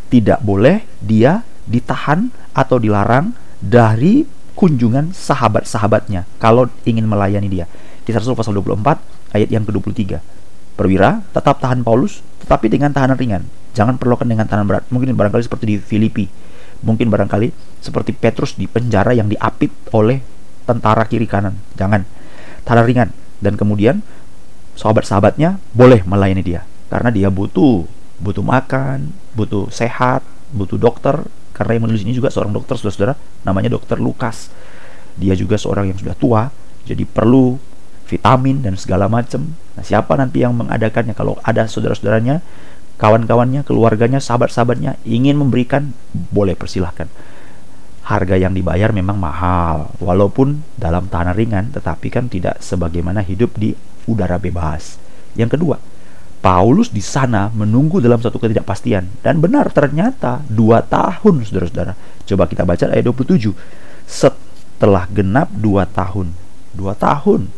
Tidak 0.09 0.41
boleh 0.41 0.81
dia 0.97 1.45
ditahan 1.69 2.33
atau 2.57 2.81
dilarang 2.81 3.37
dari 3.61 4.27
kunjungan 4.57 5.13
sahabat-sahabatnya 5.13 6.25
kalau 6.41 6.69
ingin 6.83 7.05
melayani 7.05 7.49
dia. 7.49 7.65
Kisah 8.03 8.23
Rasul 8.23 8.33
pasal 8.33 8.57
24 8.57 9.35
ayat 9.35 9.49
yang 9.51 9.67
ke-23. 9.67 10.17
Perwira 10.77 11.25
tetap 11.33 11.61
tahan 11.61 11.81
Paulus 11.81 12.21
tetapi 12.41 12.69
dengan 12.69 12.93
tahanan 12.93 13.17
ringan. 13.17 13.43
Jangan 13.77 14.01
perlukan 14.01 14.25
dengan 14.25 14.49
tahanan 14.49 14.65
berat. 14.65 14.83
Mungkin 14.89 15.13
barangkali 15.13 15.43
seperti 15.45 15.65
di 15.69 15.75
Filipi. 15.77 16.25
Mungkin 16.81 17.09
barangkali 17.09 17.53
seperti 17.81 18.13
Petrus 18.13 18.57
di 18.57 18.65
penjara 18.65 19.13
yang 19.13 19.29
diapit 19.29 19.73
oleh 19.93 20.21
tentara 20.65 21.05
kiri 21.05 21.29
kanan. 21.29 21.57
Jangan. 21.77 22.05
Tahanan 22.65 22.85
ringan. 22.85 23.09
Dan 23.37 23.53
kemudian 23.53 24.01
sahabat-sahabatnya 24.77 25.61
boleh 25.73 26.01
melayani 26.05 26.41
dia 26.41 26.61
karena 26.87 27.09
dia 27.11 27.29
butuh 27.33 27.85
butuh 28.17 28.41
makan, 28.41 29.13
butuh 29.37 29.69
sehat, 29.69 30.25
butuh 30.53 30.77
dokter. 30.77 31.25
Karena 31.57 31.73
yang 31.73 31.89
menulis 31.89 32.05
ini 32.05 32.13
juga 32.13 32.29
seorang 32.29 32.53
dokter, 32.53 32.77
saudara-saudara, 32.77 33.17
namanya 33.41 33.73
dokter 33.73 33.97
Lukas. 33.97 34.53
Dia 35.17 35.33
juga 35.33 35.57
seorang 35.57 35.89
yang 35.89 35.97
sudah 35.97 36.13
tua, 36.13 36.53
jadi 36.85 37.01
perlu 37.01 37.57
vitamin 38.05 38.61
dan 38.61 38.77
segala 38.77 39.09
macam. 39.09 39.57
Nah, 39.73 39.81
siapa 39.81 40.13
nanti 40.13 40.45
yang 40.45 40.53
mengadakannya? 40.53 41.17
Kalau 41.17 41.41
ada 41.41 41.65
saudara-saudaranya, 41.65 42.45
kawan-kawannya, 43.01 43.65
keluarganya, 43.65 44.21
sahabat-sahabatnya 44.21 45.01
ingin 45.01 45.41
memberikan, 45.41 45.97
boleh 46.13 46.53
persilahkan. 46.53 47.09
Harga 48.07 48.39
yang 48.39 48.55
dibayar 48.55 48.93
memang 48.95 49.19
mahal, 49.19 49.91
walaupun 49.99 50.63
dalam 50.77 51.11
tanah 51.11 51.35
ringan, 51.35 51.73
tetapi 51.73 52.07
kan 52.07 52.29
tidak 52.31 52.61
sebagaimana 52.63 53.25
hidup 53.25 53.57
di 53.59 53.75
udara 54.07 54.39
bebas. 54.39 54.95
Yang 55.35 55.59
kedua, 55.59 55.75
Paulus 56.47 56.95
di 56.95 57.03
sana 57.03 57.51
menunggu 57.51 57.99
dalam 57.99 58.23
satu 58.23 58.39
ketidakpastian 58.39 59.19
dan 59.19 59.43
benar 59.43 59.67
ternyata 59.67 60.39
dua 60.47 60.79
tahun 60.79 61.43
saudara-saudara. 61.43 61.91
Coba 62.23 62.47
kita 62.47 62.63
baca 62.63 62.87
ayat 62.87 63.03
27. 63.03 63.51
Setelah 64.07 65.11
genap 65.11 65.51
dua 65.51 65.83
tahun, 65.83 66.31
dua 66.71 66.95
tahun 66.95 67.51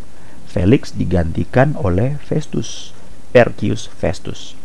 Felix 0.50 0.90
digantikan 0.90 1.78
oleh 1.78 2.18
Festus, 2.26 2.90
Perkius 3.30 3.94
Festus. 3.94 4.58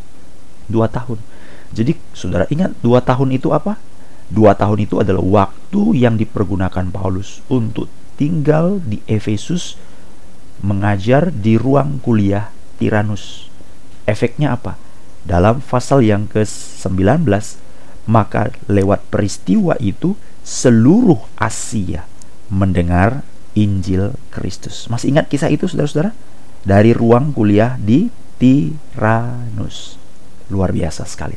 Dua 0.73 0.89
tahun. 0.89 1.21
Jadi 1.77 1.93
saudara 2.17 2.49
ingat 2.49 2.73
dua 2.81 3.05
tahun 3.05 3.37
itu 3.37 3.53
apa? 3.53 3.77
Dua 4.33 4.57
tahun 4.57 4.89
itu 4.89 5.05
adalah 5.05 5.21
waktu 5.21 6.01
yang 6.01 6.17
dipergunakan 6.17 6.89
Paulus 6.89 7.45
untuk 7.53 7.93
tinggal 8.17 8.81
di 8.81 9.05
Efesus 9.05 9.77
mengajar 10.65 11.29
di 11.29 11.61
ruang 11.61 12.01
kuliah 12.01 12.49
Tiranus. 12.81 13.53
Efeknya 14.05 14.57
apa? 14.57 14.77
Dalam 15.25 15.65
pasal 15.65 16.05
yang 16.05 16.29
ke-19, 16.29 17.25
maka 18.05 18.53
lewat 18.69 19.09
peristiwa 19.09 19.75
itu 19.81 20.13
seluruh 20.45 21.25
Asia 21.41 22.05
mendengar 22.53 23.25
Injil 23.57 24.13
Kristus. 24.29 24.85
Masih 24.93 25.17
ingat 25.17 25.33
kisah 25.33 25.49
itu 25.49 25.65
saudara-saudara? 25.65 26.13
Dari 26.65 26.93
ruang 26.93 27.33
kuliah 27.33 27.81
di 27.81 28.13
Tiranus. 28.37 29.97
Luar 30.53 30.77
biasa 30.77 31.09
sekali. 31.09 31.37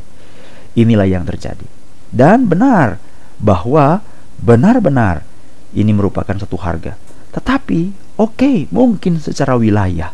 Inilah 0.76 1.08
yang 1.08 1.24
terjadi. 1.24 1.64
Dan 2.12 2.52
benar 2.52 3.00
bahwa 3.40 4.04
benar-benar 4.44 5.24
ini 5.72 5.96
merupakan 5.96 6.36
satu 6.36 6.60
harga. 6.60 7.00
Tetapi 7.32 8.08
Oke, 8.18 8.42
okay, 8.42 8.58
mungkin 8.74 9.22
secara 9.22 9.54
wilayah 9.62 10.10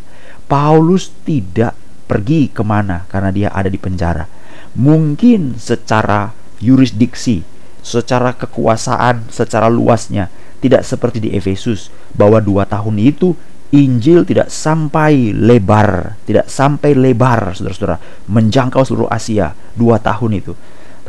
Paulus 0.51 1.07
tidak 1.23 1.71
pergi 2.13 2.53
ke 2.53 2.61
mana 2.61 3.09
karena 3.09 3.33
dia 3.33 3.49
ada 3.49 3.73
di 3.73 3.81
penjara. 3.81 4.29
Mungkin 4.77 5.57
secara 5.57 6.29
yurisdiksi, 6.61 7.41
secara 7.81 8.37
kekuasaan, 8.37 9.33
secara 9.33 9.65
luasnya 9.65 10.29
tidak 10.61 10.85
seperti 10.85 11.17
di 11.17 11.29
Efesus 11.33 11.89
bahwa 12.13 12.37
dua 12.37 12.69
tahun 12.69 13.01
itu 13.01 13.33
Injil 13.73 14.21
tidak 14.21 14.53
sampai 14.53 15.33
lebar, 15.33 16.21
tidak 16.29 16.45
sampai 16.45 16.93
lebar, 16.93 17.57
saudara-saudara, 17.57 17.97
menjangkau 18.29 18.85
seluruh 18.85 19.09
Asia 19.09 19.57
dua 19.73 19.97
tahun 19.97 20.37
itu. 20.37 20.53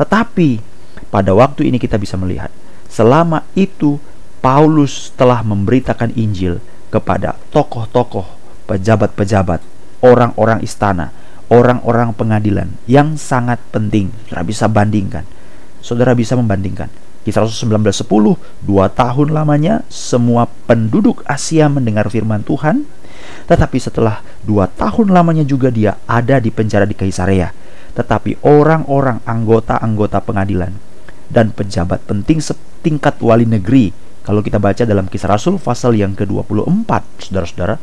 Tetapi 0.01 0.64
pada 1.12 1.37
waktu 1.37 1.69
ini 1.69 1.77
kita 1.77 2.01
bisa 2.01 2.17
melihat, 2.17 2.49
selama 2.88 3.45
itu 3.53 4.01
Paulus 4.40 5.12
telah 5.12 5.45
memberitakan 5.45 6.17
Injil 6.17 6.64
kepada 6.88 7.37
tokoh-tokoh, 7.53 8.25
pejabat-pejabat, 8.64 9.61
orang-orang 10.05 10.61
istana, 10.61 11.09
orang-orang 11.49 12.12
pengadilan 12.12 12.69
yang 12.85 13.17
sangat 13.17 13.57
penting. 13.73 14.12
Saudara 14.29 14.45
bisa 14.45 14.69
bandingkan. 14.69 15.25
Saudara 15.81 16.12
bisa 16.12 16.37
membandingkan. 16.37 16.93
Kisah 17.25 17.40
Rasul 17.40 17.73
1910, 17.73 18.37
dua 18.69 18.93
tahun 18.93 19.33
lamanya 19.33 19.81
semua 19.88 20.45
penduduk 20.69 21.25
Asia 21.25 21.73
mendengar 21.73 22.12
firman 22.12 22.45
Tuhan. 22.45 22.85
Tetapi 23.49 23.81
setelah 23.81 24.21
dua 24.45 24.69
tahun 24.69 25.09
lamanya 25.09 25.49
juga 25.49 25.73
dia 25.73 25.97
ada 26.05 26.37
di 26.37 26.53
penjara 26.53 26.85
di 26.85 26.93
Kaisarea. 26.93 27.57
Tetapi 27.97 28.45
orang-orang 28.45 29.25
anggota-anggota 29.25 30.21
pengadilan 30.21 30.77
dan 31.33 31.49
pejabat 31.57 32.05
penting 32.05 32.45
setingkat 32.45 33.17
wali 33.25 33.49
negeri 33.49 34.05
kalau 34.25 34.40
kita 34.40 34.57
baca 34.57 34.88
dalam 34.88 35.05
kisah 35.05 35.37
Rasul 35.37 35.61
pasal 35.61 36.01
yang 36.01 36.17
ke-24, 36.17 36.88
saudara-saudara, 37.29 37.77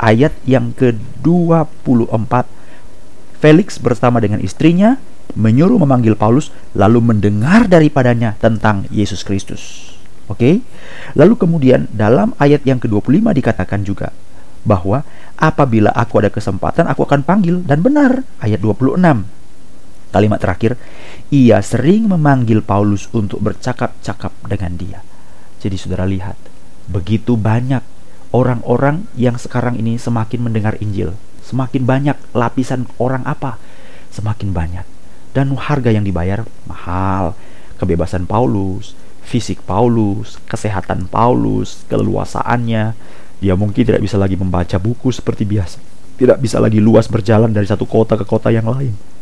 ayat 0.00 0.32
yang 0.44 0.72
ke-24, 0.76 2.32
Felix 3.40 3.76
bersama 3.80 4.18
dengan 4.20 4.40
istrinya 4.40 4.96
menyuruh 5.36 5.76
memanggil 5.76 6.16
Paulus 6.16 6.48
lalu 6.72 7.04
mendengar 7.04 7.68
daripadanya 7.68 8.40
tentang 8.40 8.88
Yesus 8.88 9.20
Kristus. 9.20 9.92
Oke. 10.26 10.38
Okay? 10.38 10.54
Lalu 11.14 11.36
kemudian 11.36 11.86
dalam 11.92 12.32
ayat 12.40 12.64
yang 12.64 12.80
ke-25 12.80 13.22
dikatakan 13.36 13.84
juga 13.84 14.10
bahwa 14.66 15.06
apabila 15.38 15.94
aku 15.94 16.18
ada 16.18 16.30
kesempatan 16.32 16.90
aku 16.90 17.06
akan 17.06 17.22
panggil 17.22 17.62
dan 17.62 17.84
benar 17.84 18.26
ayat 18.42 18.58
26. 18.58 18.98
Kalimat 20.10 20.40
terakhir, 20.40 20.80
ia 21.28 21.60
sering 21.60 22.08
memanggil 22.08 22.64
Paulus 22.64 23.06
untuk 23.12 23.42
bercakap-cakap 23.44 24.32
dengan 24.48 24.72
dia. 24.80 24.98
Jadi 25.60 25.76
saudara 25.76 26.08
lihat, 26.08 26.38
begitu 26.88 27.36
banyak 27.36 27.95
orang-orang 28.36 29.08
yang 29.16 29.40
sekarang 29.40 29.80
ini 29.80 29.96
semakin 29.96 30.44
mendengar 30.44 30.76
Injil. 30.84 31.16
Semakin 31.40 31.88
banyak 31.88 32.16
lapisan 32.36 32.84
orang 33.00 33.24
apa? 33.24 33.56
Semakin 34.12 34.52
banyak. 34.52 34.84
Dan 35.32 35.56
harga 35.56 35.88
yang 35.88 36.04
dibayar 36.04 36.44
mahal. 36.68 37.32
Kebebasan 37.80 38.28
Paulus, 38.28 38.92
fisik 39.24 39.64
Paulus, 39.64 40.36
kesehatan 40.44 41.08
Paulus, 41.08 41.88
keleluasaannya. 41.88 42.84
Dia 43.40 43.54
mungkin 43.56 43.84
tidak 43.84 44.04
bisa 44.04 44.20
lagi 44.20 44.36
membaca 44.36 44.76
buku 44.76 45.08
seperti 45.12 45.48
biasa. 45.48 45.80
Tidak 46.16 46.36
bisa 46.36 46.60
lagi 46.60 46.80
luas 46.80 47.08
berjalan 47.08 47.52
dari 47.52 47.68
satu 47.68 47.88
kota 47.88 48.20
ke 48.20 48.24
kota 48.24 48.52
yang 48.52 48.68
lain 48.68 49.16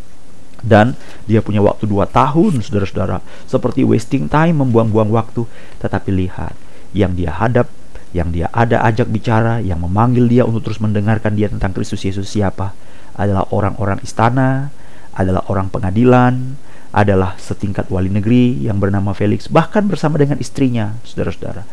dan 0.64 0.96
dia 1.28 1.44
punya 1.44 1.60
waktu 1.60 1.84
dua 1.84 2.08
tahun 2.08 2.64
saudara-saudara 2.64 3.20
seperti 3.44 3.84
wasting 3.84 4.32
time 4.32 4.64
membuang-buang 4.64 5.12
waktu 5.12 5.44
tetapi 5.84 6.08
lihat 6.08 6.56
yang 6.96 7.12
dia 7.12 7.36
hadap 7.36 7.68
yang 8.14 8.30
dia 8.30 8.46
ada 8.54 8.80
ajak 8.86 9.10
bicara 9.10 9.58
yang 9.58 9.82
memanggil 9.82 10.30
dia 10.30 10.46
untuk 10.46 10.70
terus 10.70 10.78
mendengarkan 10.78 11.34
dia 11.34 11.50
tentang 11.50 11.74
Kristus 11.74 12.06
Yesus 12.06 12.30
siapa 12.30 12.72
adalah 13.18 13.50
orang-orang 13.50 13.98
istana 14.06 14.70
adalah 15.14 15.42
orang 15.50 15.68
pengadilan 15.68 16.56
adalah 16.94 17.34
setingkat 17.36 17.90
wali 17.90 18.08
negeri 18.08 18.62
yang 18.62 18.78
bernama 18.78 19.12
Felix 19.12 19.50
bahkan 19.50 19.90
bersama 19.90 20.16
dengan 20.16 20.38
istrinya 20.38 20.94
saudara-saudara 21.02 21.66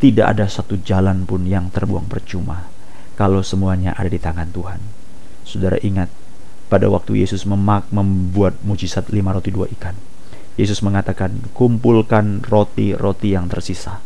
tidak 0.00 0.26
ada 0.36 0.44
satu 0.46 0.76
jalan 0.84 1.24
pun 1.24 1.48
yang 1.48 1.72
terbuang 1.72 2.06
percuma 2.06 2.68
kalau 3.16 3.40
semuanya 3.40 3.96
ada 3.96 4.12
di 4.12 4.20
tangan 4.20 4.52
Tuhan 4.52 4.80
saudara 5.48 5.80
ingat 5.80 6.12
pada 6.70 6.86
waktu 6.86 7.26
Yesus 7.26 7.42
memak 7.50 7.90
membuat 7.90 8.62
mujizat 8.62 9.10
lima 9.10 9.34
roti 9.34 9.50
dua 9.50 9.66
ikan. 9.74 9.98
Yesus 10.54 10.86
mengatakan, 10.86 11.50
kumpulkan 11.50 12.46
roti-roti 12.46 13.34
yang 13.34 13.50
tersisa. 13.50 13.98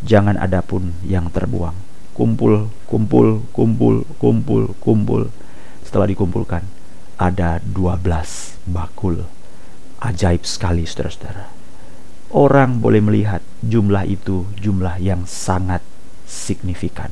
Jangan 0.00 0.40
ada 0.40 0.64
pun 0.64 0.96
yang 1.04 1.28
terbuang. 1.28 1.76
Kumpul, 2.16 2.68
kumpul, 2.88 3.44
kumpul, 3.52 4.04
kumpul, 4.16 4.62
kumpul. 4.80 5.22
Setelah 5.84 6.08
dikumpulkan, 6.08 6.64
ada 7.20 7.60
dua 7.60 8.00
belas 8.00 8.56
bakul. 8.64 9.28
Ajaib 10.00 10.48
sekali, 10.48 10.88
saudara-saudara. 10.88 11.52
Orang 12.32 12.80
boleh 12.80 13.02
melihat 13.04 13.42
jumlah 13.60 14.06
itu 14.06 14.48
jumlah 14.56 14.96
yang 15.02 15.28
sangat 15.28 15.84
signifikan. 16.24 17.10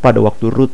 Pada 0.00 0.22
waktu 0.22 0.48
Ruth 0.48 0.72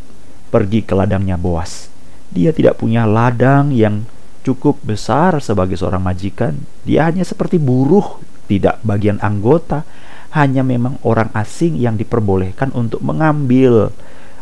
pergi 0.55 0.87
ke 0.87 0.95
ladangnya 0.95 1.35
Boas, 1.35 1.91
dia 2.31 2.55
tidak 2.55 2.79
punya 2.79 3.09
ladang 3.09 3.75
yang 3.75 4.07
cukup 4.47 4.79
besar 4.87 5.43
sebagai 5.43 5.75
seorang 5.75 6.05
majikan. 6.05 6.55
Dia 6.87 7.11
hanya 7.11 7.27
seperti 7.27 7.59
buruh, 7.59 8.23
tidak 8.47 8.79
bagian 8.87 9.19
anggota, 9.19 9.83
hanya 10.37 10.61
memang 10.61 11.01
orang 11.01 11.33
asing 11.33 11.81
yang 11.81 11.97
diperbolehkan 11.97 12.69
untuk 12.77 13.01
mengambil 13.01 13.89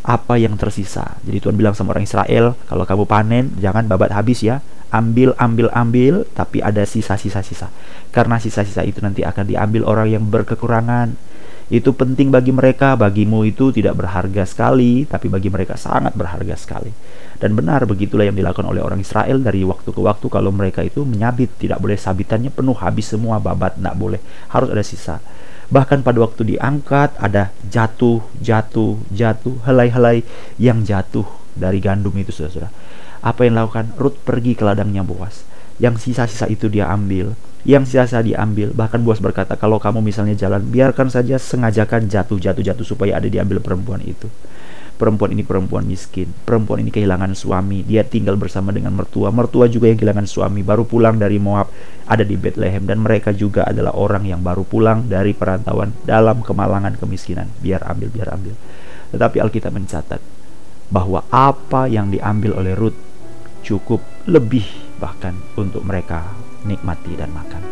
apa 0.05 0.37
yang 0.37 0.59
tersisa. 0.59 1.17
Jadi 1.25 1.39
Tuhan 1.41 1.57
bilang 1.57 1.73
sama 1.73 1.97
orang 1.97 2.05
Israel, 2.05 2.59
kalau 2.69 2.85
kamu 2.85 3.05
panen 3.07 3.45
jangan 3.63 3.87
babat 3.87 4.11
habis 4.13 4.43
ya. 4.43 4.61
Ambil, 4.95 5.35
ambil, 5.43 5.75
ambil, 5.75 6.23
tapi 6.39 6.63
ada 6.63 6.87
sisa-sisa 6.87 7.43
sisa. 7.43 7.67
Karena 8.15 8.39
sisa-sisa 8.39 8.87
itu 8.87 9.03
nanti 9.03 9.27
akan 9.27 9.43
diambil 9.43 9.83
orang 9.91 10.07
yang 10.07 10.23
berkekurangan. 10.31 11.19
Itu 11.67 11.97
penting 11.97 12.31
bagi 12.31 12.55
mereka, 12.55 12.95
bagimu 12.95 13.43
itu 13.43 13.75
tidak 13.75 13.99
berharga 13.99 14.45
sekali, 14.47 15.03
tapi 15.09 15.27
bagi 15.33 15.51
mereka 15.51 15.75
sangat 15.75 16.15
berharga 16.15 16.55
sekali. 16.55 16.95
Dan 17.41 17.59
benar 17.59 17.83
begitulah 17.89 18.29
yang 18.29 18.39
dilakukan 18.39 18.71
oleh 18.71 18.85
orang 18.85 19.03
Israel 19.03 19.43
dari 19.43 19.67
waktu 19.67 19.91
ke 19.91 19.99
waktu 19.99 20.27
kalau 20.31 20.55
mereka 20.55 20.85
itu 20.87 21.03
menyabit, 21.03 21.59
tidak 21.59 21.83
boleh 21.83 21.99
sabitannya 21.99 22.55
penuh 22.55 22.77
habis 22.79 23.11
semua 23.11 23.43
babat, 23.43 23.81
tidak 23.81 23.97
boleh. 23.99 24.21
Harus 24.53 24.69
ada 24.71 24.85
sisa. 24.87 25.19
Bahkan 25.73 26.05
pada 26.05 26.19
waktu 26.21 26.57
diangkat 26.57 27.17
ada 27.17 27.53
jatuh, 27.69 28.25
jatuh, 28.41 29.01
jatuh, 29.13 29.57
helai-helai 29.65 30.25
yang 30.61 30.85
jatuh 30.85 31.25
dari 31.57 31.81
gandum 31.81 32.13
itu 32.17 32.33
saudara-saudara. 32.35 32.71
Apa 33.25 33.49
yang 33.49 33.57
dilakukan? 33.57 33.87
Ruth 33.97 34.19
pergi 34.21 34.53
ke 34.53 34.63
ladangnya 34.67 35.01
Boas. 35.01 35.49
Yang 35.81 36.11
sisa-sisa 36.11 36.45
itu 36.53 36.69
dia 36.69 36.93
ambil. 36.93 37.33
Yang 37.65 37.97
sisa-sisa 37.97 38.21
diambil. 38.21 38.77
Bahkan 38.77 39.01
Boas 39.01 39.23
berkata, 39.25 39.57
kalau 39.57 39.81
kamu 39.81 40.05
misalnya 40.05 40.37
jalan, 40.37 40.61
biarkan 40.69 41.09
saja 41.09 41.41
sengajakan 41.41 42.13
jatuh, 42.13 42.37
jatuh, 42.37 42.61
jatuh 42.61 42.85
supaya 42.85 43.17
ada 43.17 43.27
diambil 43.31 43.65
perempuan 43.65 44.05
itu 44.05 44.29
perempuan 44.95 45.35
ini 45.35 45.43
perempuan 45.43 45.85
miskin. 45.85 46.31
Perempuan 46.31 46.81
ini 46.81 46.95
kehilangan 46.95 47.35
suami. 47.35 47.83
Dia 47.83 48.07
tinggal 48.07 48.39
bersama 48.39 48.71
dengan 48.71 48.95
mertua. 48.95 49.35
Mertua 49.35 49.67
juga 49.67 49.91
yang 49.91 49.99
kehilangan 49.99 50.27
suami. 50.27 50.63
Baru 50.63 50.87
pulang 50.87 51.19
dari 51.19 51.43
Moab 51.43 51.69
ada 52.07 52.23
di 52.23 52.39
Bethlehem. 52.39 52.87
Dan 52.87 53.03
mereka 53.03 53.35
juga 53.35 53.67
adalah 53.67 53.93
orang 53.95 54.25
yang 54.25 54.41
baru 54.41 54.63
pulang 54.63 55.11
dari 55.11 55.35
perantauan 55.35 55.93
dalam 56.07 56.41
kemalangan 56.41 56.95
kemiskinan. 56.97 57.51
Biar 57.61 57.83
ambil 57.85 58.09
biar 58.11 58.29
ambil. 58.33 58.55
Tetapi 59.15 59.37
Alkitab 59.43 59.75
mencatat 59.75 60.21
bahwa 60.91 61.27
apa 61.33 61.91
yang 61.91 62.11
diambil 62.13 62.59
oleh 62.59 62.75
Ruth 62.77 62.99
cukup 63.65 64.05
lebih 64.29 64.65
bahkan 65.01 65.35
untuk 65.59 65.83
mereka 65.83 66.23
nikmati 66.69 67.17
dan 67.17 67.33
makan. 67.33 67.63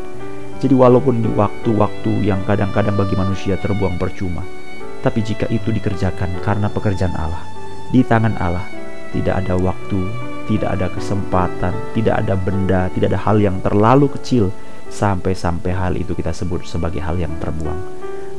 Jadi 0.63 0.79
walaupun 0.79 1.19
ini 1.19 1.31
waktu-waktu 1.35 2.23
yang 2.23 2.47
kadang-kadang 2.47 2.95
bagi 2.95 3.19
manusia 3.19 3.59
terbuang 3.59 3.99
percuma 3.99 4.62
tapi 5.03 5.21
jika 5.21 5.51
itu 5.51 5.75
dikerjakan 5.75 6.41
karena 6.47 6.71
pekerjaan 6.71 7.13
Allah, 7.19 7.43
di 7.91 8.07
tangan 8.07 8.39
Allah, 8.39 8.65
tidak 9.11 9.43
ada 9.45 9.59
waktu, 9.59 10.01
tidak 10.47 10.79
ada 10.79 10.87
kesempatan, 10.89 11.75
tidak 11.93 12.23
ada 12.23 12.35
benda, 12.39 12.89
tidak 12.95 13.13
ada 13.13 13.21
hal 13.21 13.37
yang 13.43 13.59
terlalu 13.61 14.09
kecil 14.15 14.55
sampai-sampai 14.89 15.73
hal 15.75 15.93
itu 15.99 16.15
kita 16.15 16.31
sebut 16.31 16.63
sebagai 16.65 17.03
hal 17.03 17.19
yang 17.19 17.35
terbuang. 17.43 17.79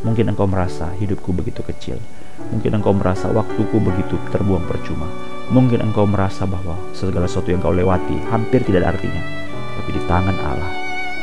Mungkin 0.08 0.32
engkau 0.32 0.47
merasa 0.47 0.91
hidupku 0.99 1.32
begitu 1.36 1.63
kecil. 1.63 1.99
Mungkin 2.52 2.80
engkau 2.80 2.91
merasa 2.91 3.32
waktuku 3.32 3.80
begitu 3.80 4.19
terbuang 4.32 4.67
percuma. 4.67 5.08
Mungkin 5.52 5.84
engkau 5.84 6.08
merasa 6.08 6.47
bahwa 6.47 6.76
segala 6.95 7.28
sesuatu 7.28 7.52
yang 7.52 7.60
kau 7.60 7.76
lewati 7.76 8.15
hampir 8.32 8.63
tidak 8.63 8.84
ada 8.84 8.95
artinya. 8.95 9.23
Tapi 9.80 9.89
di 9.95 10.02
tangan 10.08 10.38
Allah, 10.43 10.71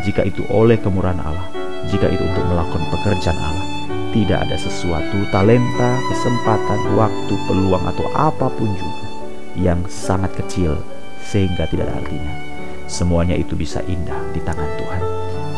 jika 0.04 0.24
itu 0.24 0.44
oleh 0.48 0.76
kemurahan 0.80 1.20
Allah, 1.20 1.46
jika 1.88 2.08
itu 2.08 2.24
untuk 2.24 2.44
melakukan 2.48 2.82
pekerjaan 2.92 3.38
Allah, 3.40 3.79
tidak 4.10 4.42
ada 4.46 4.56
sesuatu 4.58 5.18
talenta, 5.30 6.02
kesempatan, 6.10 6.98
waktu, 6.98 7.34
peluang 7.46 7.84
atau 7.86 8.06
apa 8.14 8.50
pun 8.50 8.70
juga 8.74 9.06
yang 9.58 9.82
sangat 9.86 10.34
kecil 10.34 10.78
sehingga 11.22 11.66
tidak 11.70 11.90
ada 11.90 12.02
artinya. 12.02 12.34
Semuanya 12.90 13.38
itu 13.38 13.54
bisa 13.54 13.78
indah 13.86 14.18
di 14.34 14.42
tangan 14.42 14.70
Tuhan. 14.78 15.02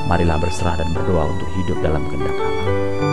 Marilah 0.05 0.37
berserah 0.37 0.77
dan 0.77 0.93
berdoa 0.93 1.33
untuk 1.33 1.49
hidup 1.57 1.79
dalam 1.81 2.05
kehendak 2.13 2.37
Allah. 2.37 3.12